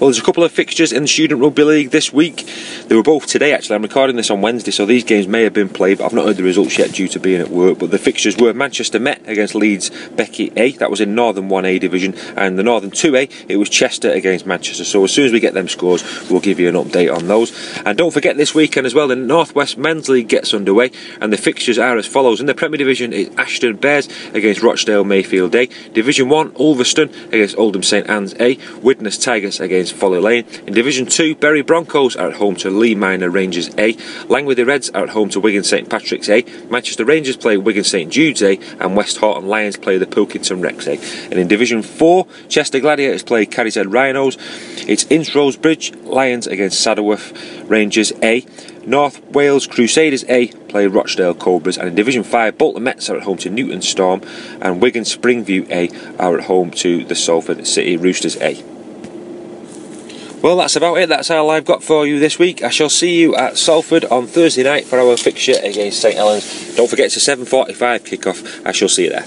Well, 0.00 0.08
there's 0.08 0.18
a 0.18 0.22
couple 0.22 0.44
of 0.44 0.50
fixtures 0.50 0.92
in 0.92 1.02
the 1.02 1.08
Student 1.08 1.42
Rugby 1.42 1.62
League 1.62 1.90
this 1.90 2.10
week. 2.10 2.48
They 2.88 2.96
were 2.96 3.02
both 3.02 3.26
today, 3.26 3.52
actually. 3.52 3.76
I'm 3.76 3.82
recording 3.82 4.16
this 4.16 4.30
on 4.30 4.40
Wednesday, 4.40 4.70
so 4.70 4.86
these 4.86 5.04
games 5.04 5.28
may 5.28 5.42
have 5.42 5.52
been 5.52 5.68
played, 5.68 5.98
but 5.98 6.06
I've 6.06 6.14
not 6.14 6.24
heard 6.24 6.38
the 6.38 6.42
results 6.42 6.78
yet 6.78 6.92
due 6.92 7.06
to 7.08 7.20
being 7.20 7.42
at 7.42 7.50
work. 7.50 7.78
But 7.78 7.90
the 7.90 7.98
fixtures 7.98 8.38
were 8.38 8.54
Manchester 8.54 8.98
Met 8.98 9.20
against 9.28 9.54
Leeds 9.54 9.90
Beckett 10.16 10.56
A. 10.56 10.72
That 10.72 10.90
was 10.90 11.02
in 11.02 11.14
Northern 11.14 11.50
1A 11.50 11.80
division, 11.80 12.14
and 12.34 12.58
the 12.58 12.62
Northern 12.62 12.90
2A, 12.90 13.30
it 13.50 13.58
was 13.58 13.68
Chester 13.68 14.10
against 14.10 14.46
Manchester. 14.46 14.84
So 14.84 15.04
as 15.04 15.12
soon 15.12 15.26
as 15.26 15.32
we 15.32 15.38
get 15.38 15.52
them 15.52 15.68
scores, 15.68 16.02
we'll 16.30 16.40
give 16.40 16.58
you 16.58 16.70
an 16.70 16.76
update 16.76 17.14
on 17.14 17.28
those. 17.28 17.52
And 17.84 17.98
don't 17.98 18.10
forget 18.10 18.38
this 18.38 18.54
weekend 18.54 18.86
as 18.86 18.94
well, 18.94 19.06
the 19.06 19.16
Northwest 19.16 19.76
Men's 19.76 20.08
League 20.08 20.28
gets 20.28 20.54
underway, 20.54 20.92
and 21.20 21.30
the 21.30 21.36
fixtures 21.36 21.78
are 21.78 21.98
as 21.98 22.06
follows. 22.06 22.40
In 22.40 22.46
the 22.46 22.54
Premier 22.54 22.78
Division, 22.78 23.12
it's 23.12 23.36
Ashton 23.36 23.76
Bears 23.76 24.08
against 24.32 24.62
Rochdale 24.62 25.04
Mayfield 25.04 25.54
A. 25.54 25.66
Division 25.92 26.30
1, 26.30 26.56
Ulverston 26.58 27.10
against 27.26 27.58
Oldham 27.58 27.82
St 27.82 28.08
Anne's 28.08 28.34
A. 28.40 28.56
Widnes 28.80 29.18
Tigers 29.18 29.60
against 29.60 29.89
Folly 29.90 30.20
Lane. 30.20 30.46
In 30.66 30.74
Division 30.74 31.06
2, 31.06 31.36
Bury 31.36 31.62
Broncos 31.62 32.16
are 32.16 32.28
at 32.28 32.36
home 32.36 32.56
to 32.56 32.70
Lee 32.70 32.94
Minor 32.94 33.30
Rangers 33.30 33.70
A. 33.78 33.96
Langworthy 34.28 34.64
Reds 34.64 34.90
are 34.90 35.04
at 35.04 35.10
home 35.10 35.28
to 35.30 35.40
Wigan 35.40 35.64
St 35.64 35.88
Patrick's 35.88 36.28
A. 36.28 36.42
Manchester 36.68 37.04
Rangers 37.04 37.36
play 37.36 37.56
Wigan 37.56 37.84
St 37.84 38.12
Jude's 38.12 38.42
A. 38.42 38.58
And 38.78 38.96
Westhoughton 38.96 39.46
Lions 39.46 39.76
play 39.76 39.98
the 39.98 40.06
Pilkington 40.06 40.60
Recs 40.62 40.86
A. 40.86 41.26
And 41.30 41.34
in 41.34 41.48
Division 41.48 41.82
4, 41.82 42.26
Chester 42.48 42.80
Gladiators 42.80 43.22
play 43.22 43.46
Carrishead 43.46 43.92
Rhinos. 43.92 44.36
It's 44.88 45.04
Ince 45.04 45.56
Bridge 45.56 45.94
Lions 45.96 46.46
against 46.46 46.80
Saddleworth 46.80 47.68
Rangers 47.68 48.12
A. 48.22 48.44
North 48.86 49.22
Wales 49.26 49.66
Crusaders 49.66 50.24
A 50.28 50.48
play 50.48 50.86
Rochdale 50.86 51.34
Cobras, 51.34 51.76
and 51.76 51.88
in 51.88 51.94
Division 51.94 52.24
5, 52.24 52.56
Bolton 52.56 52.82
Mets 52.82 53.10
are 53.10 53.16
at 53.16 53.24
home 53.24 53.36
to 53.38 53.50
Newton 53.50 53.82
Storm, 53.82 54.22
and 54.60 54.80
Wigan 54.80 55.04
Springview 55.04 55.70
A 55.70 55.90
are 56.18 56.38
at 56.38 56.44
home 56.44 56.70
to 56.72 57.04
the 57.04 57.14
Salford 57.14 57.66
City 57.66 57.96
Roosters 57.96 58.36
A. 58.40 58.79
Well, 60.42 60.56
that's 60.56 60.74
about 60.74 60.96
it. 60.96 61.10
That's 61.10 61.30
all 61.30 61.50
I've 61.50 61.66
got 61.66 61.84
for 61.84 62.06
you 62.06 62.18
this 62.18 62.38
week. 62.38 62.62
I 62.62 62.70
shall 62.70 62.88
see 62.88 63.20
you 63.20 63.36
at 63.36 63.58
Salford 63.58 64.06
on 64.06 64.26
Thursday 64.26 64.62
night 64.62 64.86
for 64.86 64.98
our 64.98 65.18
fixture 65.18 65.56
against 65.62 66.00
St 66.00 66.14
Helens. 66.14 66.76
Don't 66.76 66.88
forget 66.88 67.06
it's 67.06 67.16
a 67.16 67.20
7:45 67.20 68.04
kick-off. 68.06 68.66
I 68.66 68.72
shall 68.72 68.88
see 68.88 69.04
you 69.04 69.10
there. 69.10 69.26